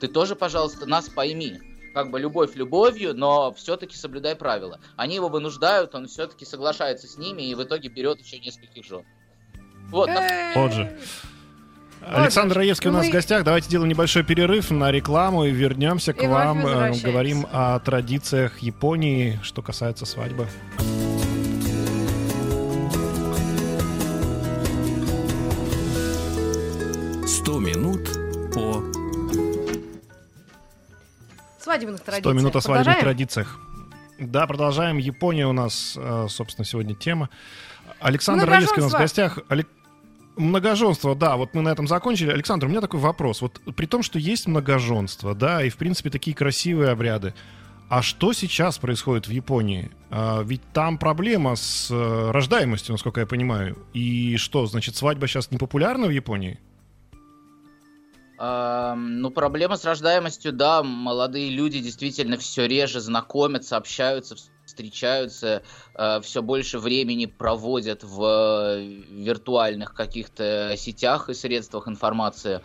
Ты 0.00 0.08
тоже, 0.08 0.34
пожалуйста, 0.34 0.86
нас 0.86 1.08
пойми 1.08 1.58
как 1.92 2.10
бы 2.10 2.18
любовь 2.18 2.56
любовью, 2.56 3.14
но 3.14 3.52
все-таки 3.52 3.96
соблюдай 3.96 4.34
правила. 4.34 4.80
Они 4.96 5.14
его 5.14 5.28
вынуждают, 5.28 5.94
он 5.94 6.06
все-таки 6.06 6.44
соглашается 6.44 7.06
с 7.06 7.18
ними 7.18 7.42
и 7.42 7.54
в 7.54 7.62
итоге 7.62 7.88
берет 7.88 8.20
еще 8.20 8.38
нескольких 8.38 8.84
жен. 8.84 9.04
Вот. 9.90 10.08
Вот 10.54 10.72
же. 10.72 10.98
Александр 12.04 12.56
Раевский 12.56 12.90
у 12.90 12.92
нас 12.92 13.06
в 13.06 13.10
гостях. 13.10 13.44
Давайте 13.44 13.68
сделаем 13.68 13.88
небольшой 13.88 14.24
перерыв 14.24 14.70
на 14.70 14.90
рекламу 14.90 15.44
и 15.44 15.50
вернемся 15.50 16.12
к 16.12 16.22
вам. 16.24 16.66
Э, 16.66 16.92
говорим 17.00 17.46
о 17.52 17.78
традициях 17.78 18.58
Японии, 18.58 19.38
что 19.42 19.62
касается 19.62 20.04
свадьбы. 20.04 20.48
Свадебных 31.72 32.00
традициях. 32.00 32.34
100 32.34 32.38
минут 32.38 32.56
о 32.56 32.60
свадебных 32.60 33.00
традициях. 33.00 33.58
Да, 34.18 34.46
продолжаем. 34.46 34.98
Япония 34.98 35.46
у 35.46 35.52
нас, 35.52 35.94
э, 35.96 36.26
собственно, 36.28 36.64
сегодня 36.64 36.94
тема. 36.94 37.30
Александр 38.00 38.48
Раевский 38.48 38.82
у 38.82 38.84
нас 38.84 38.94
в 38.94 38.98
гостях. 38.98 39.38
Многоженство, 40.36 41.14
да, 41.14 41.36
вот 41.36 41.54
мы 41.54 41.60
на 41.60 41.68
этом 41.68 41.86
закончили. 41.86 42.30
Александр, 42.30 42.66
у 42.66 42.70
меня 42.70 42.80
такой 42.80 43.00
вопрос. 43.00 43.42
Вот 43.42 43.60
при 43.76 43.86
том, 43.86 44.02
что 44.02 44.18
есть 44.18 44.46
многоженство, 44.46 45.34
да, 45.34 45.62
и, 45.62 45.68
в 45.68 45.76
принципе, 45.76 46.08
такие 46.08 46.34
красивые 46.34 46.90
обряды, 46.90 47.34
а 47.90 48.00
что 48.00 48.32
сейчас 48.32 48.78
происходит 48.78 49.26
в 49.26 49.30
Японии? 49.30 49.90
А, 50.08 50.42
ведь 50.42 50.62
там 50.72 50.96
проблема 50.96 51.54
с 51.54 51.90
э, 51.90 52.30
рождаемостью, 52.30 52.92
насколько 52.92 53.20
я 53.20 53.26
понимаю. 53.26 53.76
И 53.92 54.38
что, 54.38 54.64
значит, 54.64 54.96
свадьба 54.96 55.26
сейчас 55.26 55.50
не 55.50 55.58
популярна 55.58 56.06
в 56.06 56.10
Японии? 56.10 56.58
Ну, 58.42 59.30
проблема 59.30 59.76
с 59.76 59.84
рождаемостью, 59.84 60.52
да, 60.52 60.82
молодые 60.82 61.50
люди 61.50 61.78
действительно 61.78 62.36
все 62.38 62.66
реже 62.66 62.98
знакомятся, 63.00 63.76
общаются, 63.76 64.34
встречаются, 64.72 65.62
э, 65.94 66.20
все 66.22 66.42
больше 66.42 66.78
времени 66.78 67.26
проводят 67.26 68.02
в 68.02 68.80
виртуальных 68.80 69.94
каких-то 69.94 70.74
сетях 70.76 71.28
и 71.28 71.34
средствах 71.34 71.88
информации. 71.88 72.60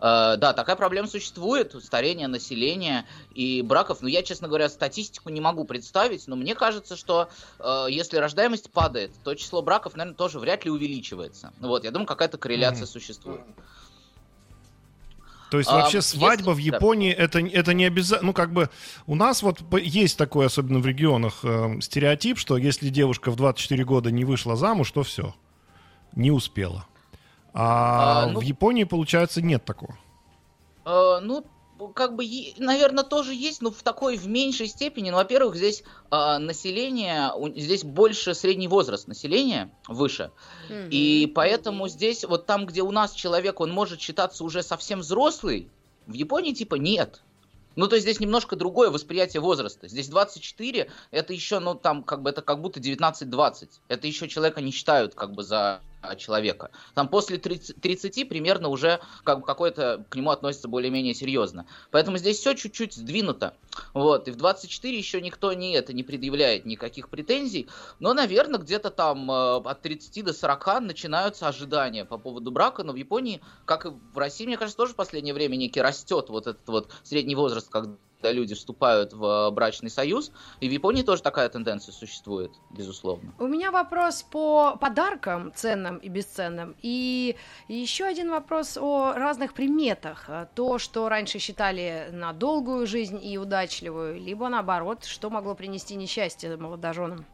Э, 0.00 0.36
да, 0.36 0.52
такая 0.52 0.76
проблема 0.76 1.06
существует, 1.06 1.74
старение 1.84 2.28
населения 2.28 3.06
и 3.34 3.62
браков. 3.62 4.00
Но 4.00 4.08
я, 4.08 4.22
честно 4.22 4.48
говоря, 4.48 4.68
статистику 4.68 5.28
не 5.28 5.40
могу 5.40 5.64
представить, 5.64 6.26
но 6.26 6.36
мне 6.36 6.54
кажется, 6.54 6.96
что 6.96 7.28
э, 7.58 7.86
если 7.90 8.16
рождаемость 8.16 8.70
падает, 8.70 9.12
то 9.22 9.34
число 9.34 9.62
браков, 9.62 9.94
наверное, 9.94 10.16
тоже 10.16 10.38
вряд 10.38 10.64
ли 10.64 10.70
увеличивается. 10.70 11.52
Вот, 11.60 11.84
я 11.84 11.90
думаю, 11.90 12.06
какая-то 12.06 12.38
корреляция 12.38 12.84
mm-hmm. 12.84 12.90
существует. 12.90 13.42
То 15.50 15.58
есть 15.58 15.70
а, 15.70 15.78
вообще 15.78 16.00
свадьба 16.00 16.52
если... 16.52 16.62
в 16.62 16.74
Японии 16.74 17.14
да. 17.14 17.24
это, 17.24 17.40
это 17.40 17.74
не 17.74 17.84
обязательно, 17.84 18.28
ну 18.28 18.32
как 18.32 18.52
бы 18.52 18.70
у 19.06 19.14
нас 19.14 19.42
вот 19.42 19.60
есть 19.80 20.16
такой, 20.16 20.46
особенно 20.46 20.78
в 20.78 20.86
регионах, 20.86 21.40
э, 21.42 21.80
стереотип, 21.80 22.38
что 22.38 22.56
если 22.56 22.88
девушка 22.88 23.30
в 23.30 23.36
24 23.36 23.84
года 23.84 24.10
не 24.10 24.24
вышла 24.24 24.56
замуж, 24.56 24.90
то 24.92 25.02
все, 25.02 25.34
не 26.14 26.30
успела. 26.30 26.86
А, 27.52 28.24
а 28.24 28.26
ну... 28.28 28.40
в 28.40 28.42
Японии, 28.42 28.84
получается, 28.84 29.42
нет 29.42 29.64
такого. 29.64 29.98
Э, 30.84 31.18
ну, 31.20 31.44
как 31.88 32.14
бы, 32.14 32.24
наверное, 32.58 33.04
тоже 33.04 33.34
есть, 33.34 33.62
но 33.62 33.70
в 33.70 33.82
такой, 33.82 34.16
в 34.16 34.28
меньшей 34.28 34.66
степени. 34.66 35.10
Ну, 35.10 35.16
во-первых, 35.16 35.56
здесь 35.56 35.82
э, 36.10 36.38
население, 36.38 37.30
здесь 37.56 37.84
больше 37.84 38.34
средний 38.34 38.68
возраст 38.68 39.08
населения, 39.08 39.70
выше. 39.88 40.30
Mm-hmm. 40.68 40.88
И 40.90 41.26
поэтому 41.34 41.88
здесь, 41.88 42.24
вот 42.24 42.46
там, 42.46 42.66
где 42.66 42.82
у 42.82 42.90
нас 42.90 43.12
человек, 43.12 43.60
он 43.60 43.70
может 43.70 44.00
считаться 44.00 44.44
уже 44.44 44.62
совсем 44.62 45.00
взрослый, 45.00 45.68
в 46.06 46.12
Японии 46.12 46.52
типа 46.52 46.76
нет. 46.76 47.22
Ну, 47.76 47.86
то 47.86 47.94
есть 47.94 48.04
здесь 48.04 48.20
немножко 48.20 48.56
другое 48.56 48.90
восприятие 48.90 49.40
возраста. 49.40 49.88
Здесь 49.88 50.08
24, 50.08 50.90
это 51.10 51.32
еще, 51.32 51.60
ну, 51.60 51.74
там, 51.74 52.02
как 52.02 52.22
бы, 52.22 52.30
это 52.30 52.42
как 52.42 52.60
будто 52.60 52.80
19-20. 52.80 53.68
Это 53.88 54.06
еще 54.06 54.28
человека 54.28 54.60
не 54.60 54.72
считают, 54.72 55.14
как 55.14 55.32
бы, 55.32 55.42
за 55.42 55.80
человека. 56.16 56.70
Там 56.94 57.08
после 57.08 57.38
30, 57.38 57.80
30 57.80 58.28
примерно 58.28 58.68
уже 58.68 59.00
как 59.24 59.44
какой-то 59.44 60.04
к 60.08 60.16
нему 60.16 60.30
относится 60.30 60.68
более-менее 60.68 61.14
серьезно. 61.14 61.66
Поэтому 61.90 62.18
здесь 62.18 62.38
все 62.38 62.54
чуть-чуть 62.54 62.94
сдвинуто. 62.94 63.54
Вот. 63.94 64.28
И 64.28 64.30
в 64.30 64.36
24 64.36 64.96
еще 64.96 65.20
никто 65.20 65.52
не 65.52 65.74
это 65.74 65.92
не 65.92 66.02
предъявляет 66.02 66.66
никаких 66.66 67.08
претензий. 67.08 67.68
Но, 67.98 68.14
наверное, 68.14 68.60
где-то 68.60 68.90
там 68.90 69.30
э, 69.30 69.56
от 69.56 69.82
30 69.82 70.24
до 70.24 70.32
40 70.32 70.80
начинаются 70.80 71.48
ожидания 71.48 72.04
по 72.04 72.18
поводу 72.18 72.50
брака. 72.50 72.82
Но 72.82 72.92
в 72.92 72.96
Японии, 72.96 73.40
как 73.64 73.86
и 73.86 73.90
в 73.90 74.18
России, 74.18 74.46
мне 74.46 74.56
кажется, 74.56 74.76
тоже 74.76 74.92
в 74.92 74.96
последнее 74.96 75.34
время 75.34 75.56
некий 75.56 75.80
растет 75.80 76.28
вот 76.28 76.46
этот 76.46 76.66
вот 76.68 76.90
средний 77.02 77.34
возраст, 77.34 77.68
когда 77.68 77.94
когда 78.20 78.32
люди 78.32 78.54
вступают 78.54 79.12
в 79.12 79.50
брачный 79.50 79.90
союз. 79.90 80.30
И 80.60 80.68
в 80.68 80.72
Японии 80.72 81.02
тоже 81.02 81.22
такая 81.22 81.48
тенденция 81.48 81.92
существует, 81.92 82.52
безусловно. 82.70 83.32
У 83.38 83.46
меня 83.46 83.70
вопрос 83.70 84.22
по 84.22 84.76
подаркам 84.78 85.52
ценным 85.54 85.96
и 85.96 86.08
бесценным. 86.08 86.76
И 86.82 87.36
еще 87.68 88.04
один 88.04 88.30
вопрос 88.30 88.76
о 88.76 89.14
разных 89.14 89.54
приметах. 89.54 90.28
То, 90.54 90.78
что 90.78 91.08
раньше 91.08 91.38
считали 91.38 92.08
на 92.12 92.32
долгую 92.32 92.86
жизнь 92.86 93.18
и 93.22 93.38
удачливую, 93.38 94.20
либо 94.20 94.48
наоборот, 94.48 95.04
что 95.04 95.30
могло 95.30 95.54
принести 95.54 95.94
несчастье 95.94 96.56
молодоженам. 96.56 97.24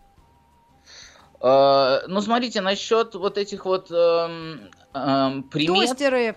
Uh, 1.39 2.01
ну, 2.07 2.23
смотрите, 2.23 2.63
насчет 2.63 3.15
вот 3.15 3.37
этих 3.37 3.67
вот 3.67 3.91
э, 3.91 4.59
э, 4.95 5.43
примет... 5.51 5.89
Тостеры, 5.89 6.35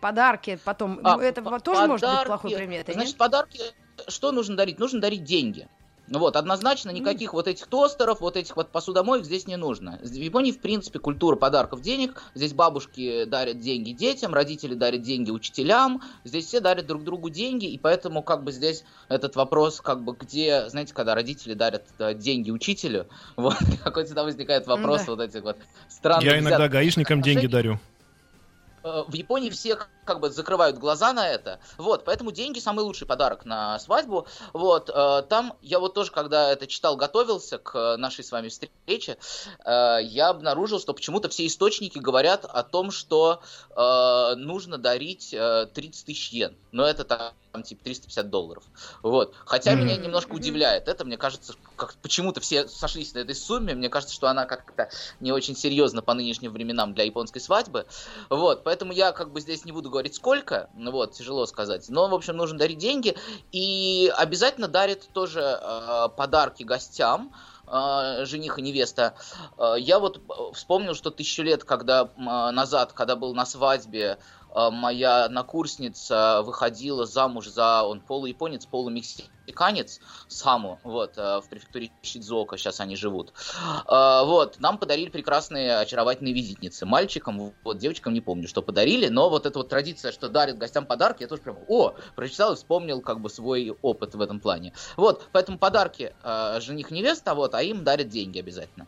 Подарки 0.00 0.58
потом. 0.64 1.00
А, 1.02 1.16
ну, 1.16 1.22
это 1.22 1.42
тоже 1.42 1.60
подарки, 1.60 1.88
может 1.88 2.08
быть 2.08 2.26
плохой 2.26 2.50
приметой. 2.54 2.94
Значит, 2.94 3.12
нет? 3.12 3.18
подарки. 3.18 3.60
Что 4.06 4.30
нужно 4.32 4.56
дарить? 4.56 4.78
Нужно 4.78 5.00
дарить 5.00 5.24
деньги. 5.24 5.68
Вот, 6.10 6.36
однозначно 6.36 6.90
никаких 6.90 7.34
вот 7.34 7.48
этих 7.48 7.66
тостеров, 7.66 8.20
вот 8.20 8.36
этих 8.36 8.56
вот 8.56 8.70
посудомоек 8.70 9.24
здесь 9.24 9.46
не 9.46 9.56
нужно. 9.56 9.98
В 10.02 10.10
Японии, 10.10 10.52
в 10.52 10.60
принципе, 10.60 10.98
культура 10.98 11.36
подарков 11.36 11.82
денег. 11.82 12.22
Здесь 12.34 12.54
бабушки 12.54 13.24
дарят 13.24 13.60
деньги 13.60 13.90
детям, 13.92 14.32
родители 14.32 14.74
дарят 14.74 15.02
деньги 15.02 15.30
учителям. 15.30 16.02
Здесь 16.24 16.46
все 16.46 16.60
дарят 16.60 16.86
друг 16.86 17.04
другу 17.04 17.28
деньги, 17.28 17.66
и 17.66 17.76
поэтому 17.78 18.22
как 18.22 18.42
бы 18.42 18.52
здесь 18.52 18.84
этот 19.08 19.36
вопрос, 19.36 19.80
как 19.82 20.02
бы 20.02 20.16
где, 20.18 20.68
знаете, 20.70 20.94
когда 20.94 21.14
родители 21.14 21.52
дарят 21.52 21.84
э, 21.98 22.14
деньги 22.14 22.50
учителю, 22.50 23.06
вот 23.36 23.56
какой 23.84 24.06
всегда 24.06 24.24
возникает 24.24 24.66
вопрос 24.66 25.04
Да. 25.04 25.12
вот 25.12 25.20
этих 25.20 25.42
вот 25.42 25.58
странных 25.90 26.24
Я 26.24 26.38
иногда 26.38 26.56
взяток. 26.56 26.72
гаишникам 26.72 27.20
деньги 27.20 27.46
дарю. 27.46 27.78
Э, 28.88 29.04
в 29.06 29.14
Японии 29.14 29.50
все 29.50 29.78
как 30.04 30.20
бы 30.20 30.30
закрывают 30.30 30.78
глаза 30.78 31.12
на 31.12 31.28
это. 31.28 31.60
Вот, 31.76 32.04
поэтому 32.04 32.32
деньги 32.32 32.58
самый 32.58 32.80
лучший 32.80 33.06
подарок 33.06 33.44
на 33.44 33.78
свадьбу. 33.78 34.26
Вот, 34.52 34.90
э, 34.92 35.22
там 35.28 35.54
я 35.60 35.78
вот 35.78 35.94
тоже, 35.94 36.10
когда 36.10 36.50
это 36.50 36.66
читал, 36.66 36.96
готовился 36.96 37.58
к 37.58 37.96
нашей 37.98 38.24
с 38.24 38.32
вами 38.32 38.48
встрече, 38.48 39.18
э, 39.64 39.98
я 40.02 40.28
обнаружил, 40.30 40.80
что 40.80 40.94
почему-то 40.94 41.28
все 41.28 41.46
источники 41.46 41.98
говорят 41.98 42.44
о 42.44 42.62
том, 42.62 42.90
что 42.90 43.40
нужно 43.76 44.78
дарить 44.78 45.32
э, 45.32 45.66
30 45.72 46.06
тысяч 46.06 46.32
йен. 46.32 46.56
Но 46.72 46.84
это 46.84 47.04
там, 47.58 47.62
типа 47.62 47.84
350 47.84 48.30
долларов. 48.30 48.64
Вот. 49.02 49.34
Хотя 49.44 49.72
Мгм. 49.72 49.80
меня 49.84 49.96
немножко 49.96 50.34
удивляет. 50.34 50.88
Это, 50.88 51.04
мне 51.04 51.16
кажется, 51.16 51.54
как 51.76 51.96
почему-то 52.00 52.40
все 52.40 52.68
сошлись 52.68 53.14
на 53.14 53.18
этой 53.20 53.34
сумме. 53.34 53.74
Мне 53.74 53.88
кажется, 53.88 54.14
что 54.14 54.28
она 54.28 54.46
как-то 54.46 54.88
не 55.20 55.32
очень 55.32 55.56
серьезно 55.56 56.02
по 56.02 56.14
нынешним 56.14 56.52
временам 56.52 56.94
для 56.94 57.04
японской 57.04 57.40
свадьбы. 57.40 57.86
Вот, 58.30 58.64
поэтому 58.64 58.92
я 58.92 59.12
как 59.12 59.32
бы 59.32 59.40
здесь 59.40 59.64
не 59.64 59.72
буду 59.72 59.90
говорить 59.90 60.14
сколько, 60.14 60.70
ну 60.74 60.92
вот, 60.92 61.12
тяжело 61.12 61.46
сказать. 61.46 61.88
Но, 61.88 62.08
в 62.08 62.14
общем, 62.14 62.36
нужно 62.36 62.58
дарить 62.58 62.78
деньги. 62.78 63.16
И 63.52 64.12
обязательно 64.16 64.68
дарит 64.68 65.08
тоже 65.12 65.40
э, 65.40 66.08
подарки 66.16 66.62
гостям, 66.62 67.32
э, 67.70 68.24
жених 68.24 68.58
и 68.58 68.62
невеста. 68.62 69.14
Э, 69.56 69.74
я 69.78 69.98
вот 69.98 70.18
э, 70.18 70.52
вспомнил, 70.54 70.94
что 70.94 71.10
тысячу 71.10 71.42
лет 71.42 71.64
когда, 71.64 72.10
э, 72.16 72.20
назад, 72.20 72.92
когда 72.92 73.16
был 73.16 73.34
на 73.34 73.46
свадьбе, 73.46 74.18
э, 74.54 74.70
моя 74.70 75.24
однокурсница 75.24 76.42
выходила 76.42 77.06
замуж 77.06 77.48
за, 77.48 77.82
он 77.82 78.00
полуяпонец, 78.00 78.66
полумексиканец, 78.66 79.37
Саму, 80.28 80.78
вот, 80.82 81.16
э, 81.16 81.40
в 81.40 81.48
префектуре 81.48 81.90
Шидзуока, 82.02 82.56
сейчас 82.56 82.80
они 82.80 82.96
живут. 82.96 83.32
Э, 83.86 84.22
Вот, 84.24 84.60
нам 84.60 84.78
подарили 84.78 85.10
прекрасные, 85.10 85.78
очаровательные 85.78 86.34
визитницы. 86.34 86.86
Мальчикам, 86.86 87.52
вот, 87.64 87.78
девочкам 87.78 88.14
не 88.14 88.20
помню, 88.20 88.48
что 88.48 88.62
подарили, 88.62 89.08
но 89.08 89.30
вот 89.30 89.46
эта 89.46 89.58
вот 89.58 89.68
традиция, 89.68 90.12
что 90.12 90.28
дарят 90.28 90.58
гостям 90.58 90.86
подарки, 90.86 91.22
я 91.22 91.28
тоже 91.28 91.42
прям, 91.42 91.56
о, 91.68 91.94
прочитал 92.16 92.52
и 92.52 92.56
вспомнил, 92.56 93.00
как 93.00 93.20
бы, 93.20 93.30
свой 93.30 93.76
опыт 93.82 94.14
в 94.14 94.20
этом 94.20 94.40
плане. 94.40 94.72
Вот, 94.96 95.28
поэтому 95.32 95.58
подарки 95.58 96.12
э, 96.22 96.60
жених-невеста, 96.60 97.34
вот, 97.34 97.54
а 97.54 97.62
им 97.62 97.84
дарят 97.84 98.08
деньги 98.08 98.38
обязательно. 98.38 98.86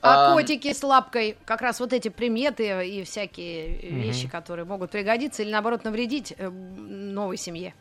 А 0.00 0.32
А, 0.32 0.34
котики 0.34 0.72
с 0.72 0.82
лапкой, 0.82 1.36
как 1.44 1.60
раз 1.60 1.80
вот 1.80 1.92
эти 1.92 2.08
приметы 2.08 2.86
и 2.86 3.04
всякие 3.04 3.90
вещи, 3.90 4.28
которые 4.28 4.64
могут 4.64 4.90
пригодиться 4.90 5.42
или 5.42 5.50
наоборот 5.50 5.84
навредить 5.84 6.32
э, 6.36 6.48
новой 6.48 7.36
семье. 7.36 7.74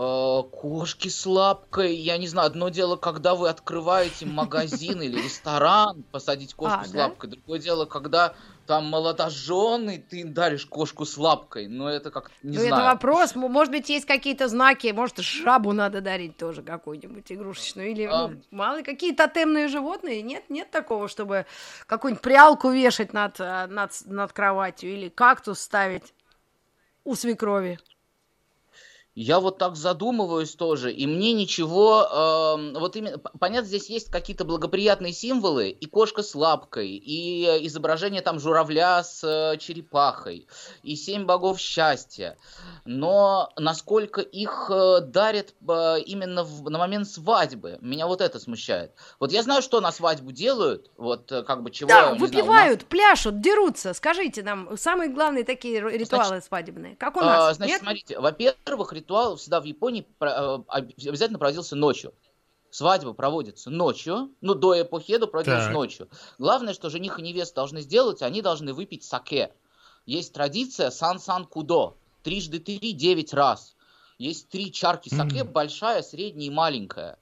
Э, 0.00 0.42
Кошки 0.52 1.08
с 1.08 1.26
лапкой, 1.26 1.96
я 1.96 2.18
не 2.18 2.28
знаю, 2.28 2.46
одно 2.46 2.68
дело, 2.68 2.94
когда 2.94 3.34
вы 3.34 3.48
открываете 3.48 4.26
магазин 4.26 5.02
или 5.02 5.20
ресторан, 5.20 6.04
посадить 6.12 6.54
кошку 6.54 6.78
А, 6.82 6.84
с 6.84 6.92
да? 6.92 6.98
лапкой, 7.08 7.30
другое 7.30 7.58
дело, 7.58 7.84
когда 7.84 8.32
там 8.66 8.84
молодоженый, 8.86 9.98
ты 9.98 10.22
даришь 10.24 10.66
кошку 10.66 11.04
с 11.04 11.18
лапкой, 11.18 11.66
но 11.66 11.90
это 11.90 12.12
как, 12.12 12.30
не 12.44 12.56
ну, 12.58 12.60
это 12.62 12.68
знаю. 12.76 12.84
вопрос. 12.92 13.34
М- 13.34 13.50
Может 13.50 13.72
быть, 13.72 13.88
есть 13.88 14.06
какие-то 14.06 14.46
знаки. 14.46 14.92
Может, 14.94 15.18
жабу 15.18 15.72
надо 15.72 16.00
дарить 16.00 16.36
тоже 16.36 16.62
какую-нибудь 16.62 17.32
игрушечную. 17.32 17.90
Или, 17.90 18.04
А. 18.04 18.28
ну, 18.28 18.40
мало 18.52 18.76
ли, 18.76 18.82
какие 18.84 19.12
тотемные 19.12 19.66
животные. 19.66 20.22
Нет, 20.22 20.44
нет 20.48 20.70
такого, 20.70 21.08
чтобы 21.08 21.44
какую-нибудь 21.86 22.22
прялку 22.22 22.70
вешать 22.70 23.12
над, 23.12 23.40
э, 23.40 23.66
над, 23.66 23.90
над 24.04 24.32
кроватью. 24.32 24.92
Или 24.92 25.08
кактус 25.08 25.58
ставить 25.58 26.14
у 27.02 27.16
свекрови. 27.16 27.80
Я 29.20 29.40
вот 29.40 29.58
так 29.58 29.74
задумываюсь 29.74 30.54
тоже, 30.54 30.92
и 30.92 31.04
мне 31.04 31.32
ничего, 31.32 32.04
эм, 32.56 32.74
вот 32.74 32.94
именно, 32.94 33.18
понятно, 33.18 33.66
здесь 33.66 33.90
есть 33.90 34.12
какие-то 34.12 34.44
благоприятные 34.44 35.12
символы, 35.12 35.70
и 35.70 35.86
кошка 35.86 36.22
с 36.22 36.36
лапкой, 36.36 36.90
и 36.90 37.44
э, 37.44 37.66
изображение 37.66 38.22
там 38.22 38.38
журавля 38.38 39.02
с 39.02 39.24
э, 39.24 39.56
черепахой, 39.58 40.46
и 40.84 40.94
семь 40.94 41.24
богов 41.24 41.58
счастья, 41.58 42.38
но 42.84 43.50
насколько 43.56 44.20
их 44.20 44.70
э, 44.72 45.00
дарят 45.00 45.52
э, 45.68 46.00
именно 46.06 46.44
в- 46.44 46.70
на 46.70 46.78
момент 46.78 47.08
свадьбы, 47.08 47.78
меня 47.80 48.06
вот 48.06 48.20
это 48.20 48.38
смущает. 48.38 48.92
Вот 49.18 49.32
я 49.32 49.42
знаю, 49.42 49.62
что 49.62 49.80
на 49.80 49.90
свадьбу 49.90 50.30
делают, 50.30 50.92
вот 50.96 51.32
э, 51.32 51.42
как 51.42 51.64
бы 51.64 51.72
чего, 51.72 51.88
Да, 51.88 51.94
знаю, 52.02 52.08
у 52.10 52.18
нас- 52.20 52.20
выпивают, 52.20 52.84
пляшут, 52.84 53.40
дерутся. 53.40 53.94
Скажите 53.94 54.44
нам, 54.44 54.76
самые 54.78 55.10
главные 55.10 55.42
такие 55.42 55.80
ритуалы 55.80 56.40
свадебные. 56.40 56.94
Как 56.94 57.16
у 57.16 57.20
А, 57.20 57.24
нас? 57.24 57.56
Значит, 57.56 57.72
Нет? 57.72 57.80
смотрите, 57.82 58.20
во-первых, 58.20 58.92
ритуал 59.08 59.36
всегда 59.36 59.60
в 59.60 59.64
Японии 59.64 60.06
э, 60.20 60.24
об- 60.24 60.66
обязательно 60.68 61.38
проводился 61.38 61.74
ночью. 61.74 62.12
Свадьба 62.70 63.14
проводится 63.14 63.70
ночью, 63.70 64.30
ну, 64.42 64.54
до 64.54 64.82
эпохи 64.82 65.12
Эдо 65.12 65.26
проводилась 65.26 65.64
Так. 65.64 65.72
ночью. 65.72 66.08
Главное, 66.36 66.74
что 66.74 66.90
жених 66.90 67.18
и 67.18 67.22
невеста 67.22 67.56
должны 67.56 67.80
сделать, 67.80 68.20
они 68.20 68.42
должны 68.42 68.74
выпить 68.74 69.04
саке. 69.04 69.54
Есть 70.04 70.34
традиция 70.34 70.90
сан-сан 70.90 71.46
кудо, 71.46 71.96
трижды 72.22 72.58
три, 72.58 72.92
девять 72.92 73.32
раз. 73.32 73.74
Есть 74.18 74.50
три 74.50 74.70
чарки 74.70 75.08
саке, 75.08 75.44
Мгм. 75.44 75.52
большая, 75.52 76.02
средняя 76.02 76.48
и 76.48 76.50
маленькая. 76.50 77.18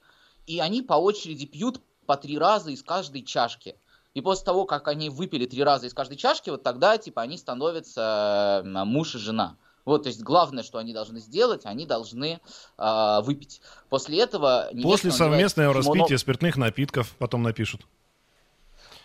И 0.48 0.58
они 0.58 0.82
по 0.82 0.94
очереди 0.94 1.46
пьют 1.46 1.80
по 2.06 2.16
три 2.16 2.36
раза 2.38 2.72
из 2.72 2.82
каждой 2.82 3.22
чашки. 3.22 3.76
И 4.14 4.20
после 4.20 4.46
того, 4.46 4.64
как 4.64 4.88
они 4.88 5.10
выпили 5.10 5.46
три 5.46 5.62
раза 5.62 5.86
из 5.86 5.94
каждой 5.94 6.16
чашки, 6.16 6.50
вот 6.50 6.64
тогда, 6.64 6.98
типа, 6.98 7.22
они 7.22 7.36
становятся 7.38 8.62
э, 8.64 8.84
муж 8.84 9.14
и 9.14 9.18
жена. 9.18 9.56
Вот, 9.86 10.02
то 10.02 10.08
есть 10.08 10.20
главное, 10.20 10.62
что 10.62 10.78
они 10.78 10.92
должны 10.92 11.20
сделать, 11.20 11.62
они 11.64 11.86
должны 11.86 12.40
э, 12.76 13.20
выпить. 13.22 13.62
После 13.88 14.20
этого 14.20 14.68
После 14.82 15.12
совместного 15.12 15.72
распития 15.72 16.18
спиртных 16.18 16.56
напитков 16.56 17.14
потом 17.18 17.42
напишут. 17.44 17.86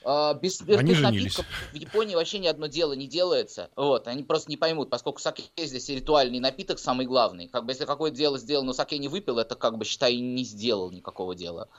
А, 0.04 0.34
без 0.34 0.58
спиртных 0.58 1.00
напитков 1.02 1.46
в 1.72 1.76
Японии 1.76 2.16
вообще 2.16 2.40
ни 2.40 2.48
одно 2.48 2.66
дело 2.66 2.94
не 2.94 3.08
делается. 3.08 3.70
Вот, 3.76 4.08
они 4.08 4.24
просто 4.24 4.50
не 4.50 4.58
поймут, 4.58 4.90
поскольку 4.90 5.20
саке 5.20 5.44
здесь 5.56 5.88
ритуальный 5.90 6.40
напиток 6.40 6.80
самый 6.80 7.06
главный. 7.06 7.48
Как 7.48 7.66
бы 7.66 7.72
если 7.72 7.86
какое-то 7.86 8.18
дело 8.18 8.40
сделал, 8.40 8.64
но 8.64 8.74
саке 8.74 8.98
не 8.98 9.08
выпил, 9.08 9.38
это 9.38 9.56
как 9.56 9.78
бы 9.78 9.86
считай 9.86 10.18
не 10.18 10.44
сделал 10.44 10.90
никакого 10.90 11.36
дела. 11.36 11.70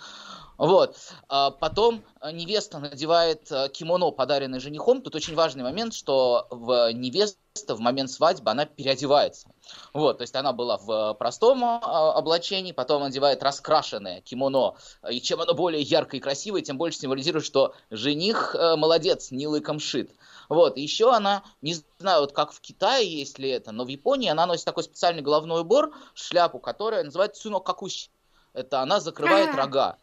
Вот. 0.58 0.96
А 1.28 1.50
потом 1.50 2.04
а, 2.20 2.30
невеста 2.30 2.78
надевает 2.78 3.50
а, 3.50 3.68
кимоно, 3.68 4.10
подаренное 4.10 4.60
женихом. 4.60 5.02
Тут 5.02 5.14
очень 5.14 5.34
важный 5.34 5.62
момент, 5.62 5.94
что 5.94 6.46
в 6.50 6.92
невеста 6.92 7.38
в 7.74 7.80
момент 7.80 8.10
свадьбы 8.10 8.50
она 8.50 8.64
переодевается. 8.64 9.48
Вот, 9.92 10.18
то 10.18 10.22
есть 10.22 10.34
она 10.34 10.52
была 10.52 10.78
в 10.78 11.14
простом 11.14 11.64
а, 11.64 12.12
облачении, 12.12 12.72
потом 12.72 13.02
надевает 13.02 13.42
раскрашенное 13.42 14.20
кимоно. 14.20 14.74
И 15.10 15.20
чем 15.20 15.40
оно 15.40 15.54
более 15.54 15.82
яркое 15.82 16.20
и 16.20 16.22
красивое, 16.22 16.62
тем 16.62 16.78
больше 16.78 16.98
символизирует, 16.98 17.44
что 17.44 17.74
жених 17.90 18.54
э, 18.54 18.76
молодец, 18.76 19.30
не 19.30 19.46
лыком 19.46 19.80
шит. 19.80 20.12
Вот, 20.48 20.76
и 20.76 20.82
еще 20.82 21.12
она, 21.12 21.42
не 21.60 21.76
знаю, 21.98 22.22
вот 22.22 22.32
как 22.32 22.52
в 22.52 22.60
Китае 22.60 23.06
есть 23.06 23.38
ли 23.38 23.48
это, 23.48 23.72
но 23.72 23.84
в 23.84 23.88
Японии 23.88 24.28
она 24.28 24.46
носит 24.46 24.64
такой 24.64 24.84
специальный 24.84 25.22
головной 25.22 25.62
убор, 25.62 25.92
шляпу, 26.14 26.58
которая 26.58 27.04
называется 27.04 27.42
цуно 27.42 27.60
какущи. 27.60 28.10
Это 28.52 28.80
она 28.80 29.00
закрывает 29.00 29.54
рога. 29.54 29.96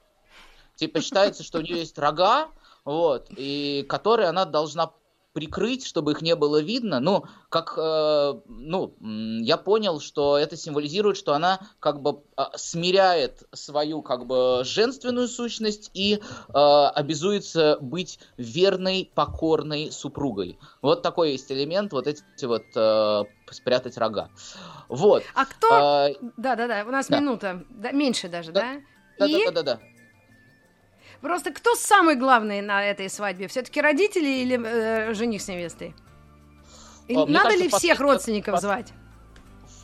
Типа 0.80 1.02
считается, 1.02 1.44
что 1.44 1.60
у 1.60 1.62
нее 1.62 1.80
есть 1.80 2.00
рога, 2.00 2.48
вот, 2.86 3.28
и 3.36 3.86
которые 3.89 4.30
она 4.30 4.46
должна 4.46 4.92
прикрыть, 5.34 5.86
чтобы 5.86 6.13
их 6.13 6.22
не 6.22 6.36
было 6.36 6.62
видно. 6.62 7.00
Ну, 7.00 7.26
как, 7.50 7.74
э, 7.78 8.34
ну, 8.48 8.96
я 9.42 9.58
понял, 9.58 10.00
что 10.00 10.38
это 10.38 10.56
символизирует, 10.56 11.18
что 11.18 11.34
она 11.34 11.60
как 11.80 12.02
бы 12.02 12.24
э, 12.38 12.44
смиряет 12.56 13.44
свою 13.52 14.02
как 14.02 14.26
бы 14.26 14.62
женственную 14.63 15.28
сущность 15.28 15.92
и 15.94 16.15
э, 16.15 16.52
обязуется 16.54 17.78
быть 17.82 18.20
верной, 18.38 19.12
покорной 19.13 19.92
супругой. 19.92 20.58
Вот 20.82 21.04
такой 21.04 21.34
есть 21.34 21.52
элемент, 21.52 21.92
вот 21.92 22.08
эти 22.08 22.46
вот 22.46 22.63
э, 22.76 23.24
спрятать 23.52 23.98
рога. 23.98 24.30
Вот. 24.88 25.24
А 25.36 25.46
кто... 25.46 25.68
А, 25.72 26.10
Да-да-да, 26.38 26.86
у 26.88 26.92
нас 26.92 27.08
да. 27.08 27.20
минута, 27.20 27.65
да, 27.70 27.92
меньше 27.92 28.30
даже, 28.30 28.52
да? 28.52 28.78
да, 29.20 29.26
И 29.28 29.46
да, 29.46 29.52
да, 29.52 29.63
да. 29.63 29.80
Просто 31.22 31.52
кто 31.52 31.76
самый 31.76 32.16
главный 32.16 32.62
на 32.62 32.84
этой 32.84 33.10
свадьбе? 33.10 33.48
Все-таки 33.48 33.82
родители 33.82 34.28
или 34.28 34.60
э, 34.62 35.14
жених 35.14 35.42
с 35.42 35.48
невестой? 35.48 35.96
А, 37.10 37.26
надо 37.26 37.50
кажется, 37.50 37.64
ли 37.64 37.70
всех 37.70 38.00
родственников 38.00 38.56
пос- 38.56 38.62
звать? 38.62 38.94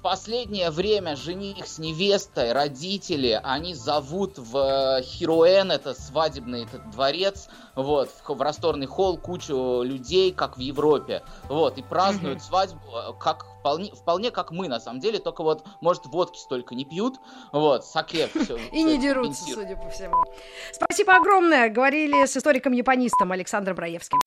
В 0.05 0.07
последнее 0.07 0.69
время 0.69 1.15
жених 1.15 1.65
с 1.65 1.79
невестой, 1.79 2.53
родители, 2.53 3.41
они 3.43 3.73
зовут 3.73 4.37
в 4.37 5.01
Хируэн, 5.01 5.71
это 5.71 5.95
свадебный 5.95 6.65
этот 6.65 6.91
дворец, 6.91 7.49
вот, 7.73 8.11
в, 8.11 8.29
в 8.29 8.39
расторный 8.39 8.85
холл 8.85 9.17
кучу 9.17 9.81
людей, 9.81 10.31
как 10.31 10.57
в 10.57 10.59
Европе, 10.59 11.23
вот, 11.49 11.79
и 11.79 11.81
празднуют 11.81 12.37
mm-hmm. 12.37 12.47
свадьбу 12.47 12.79
э, 12.93 13.13
как 13.19 13.47
вполне, 13.59 13.95
вполне 13.95 14.29
как 14.29 14.51
мы, 14.51 14.67
на 14.67 14.79
самом 14.79 14.99
деле, 14.99 15.17
только 15.17 15.41
вот, 15.41 15.65
может, 15.81 16.05
водки 16.05 16.37
столько 16.37 16.75
не 16.75 16.85
пьют, 16.85 17.15
вот, 17.51 17.83
саке 17.83 18.27
все. 18.27 18.57
И 18.73 18.83
не 18.83 18.99
дерутся, 18.99 19.43
судя 19.51 19.75
по 19.75 19.89
всему. 19.89 20.23
Спасибо 20.71 21.15
огромное, 21.15 21.67
говорили 21.69 22.27
с 22.27 22.37
историком-японистом 22.37 23.31
Александром 23.31 23.75
Браевским. 23.75 24.21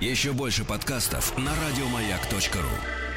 Еще 0.00 0.32
больше 0.32 0.64
подкастов 0.64 1.36
на 1.36 1.50
радиомаяк.ру 1.50 3.11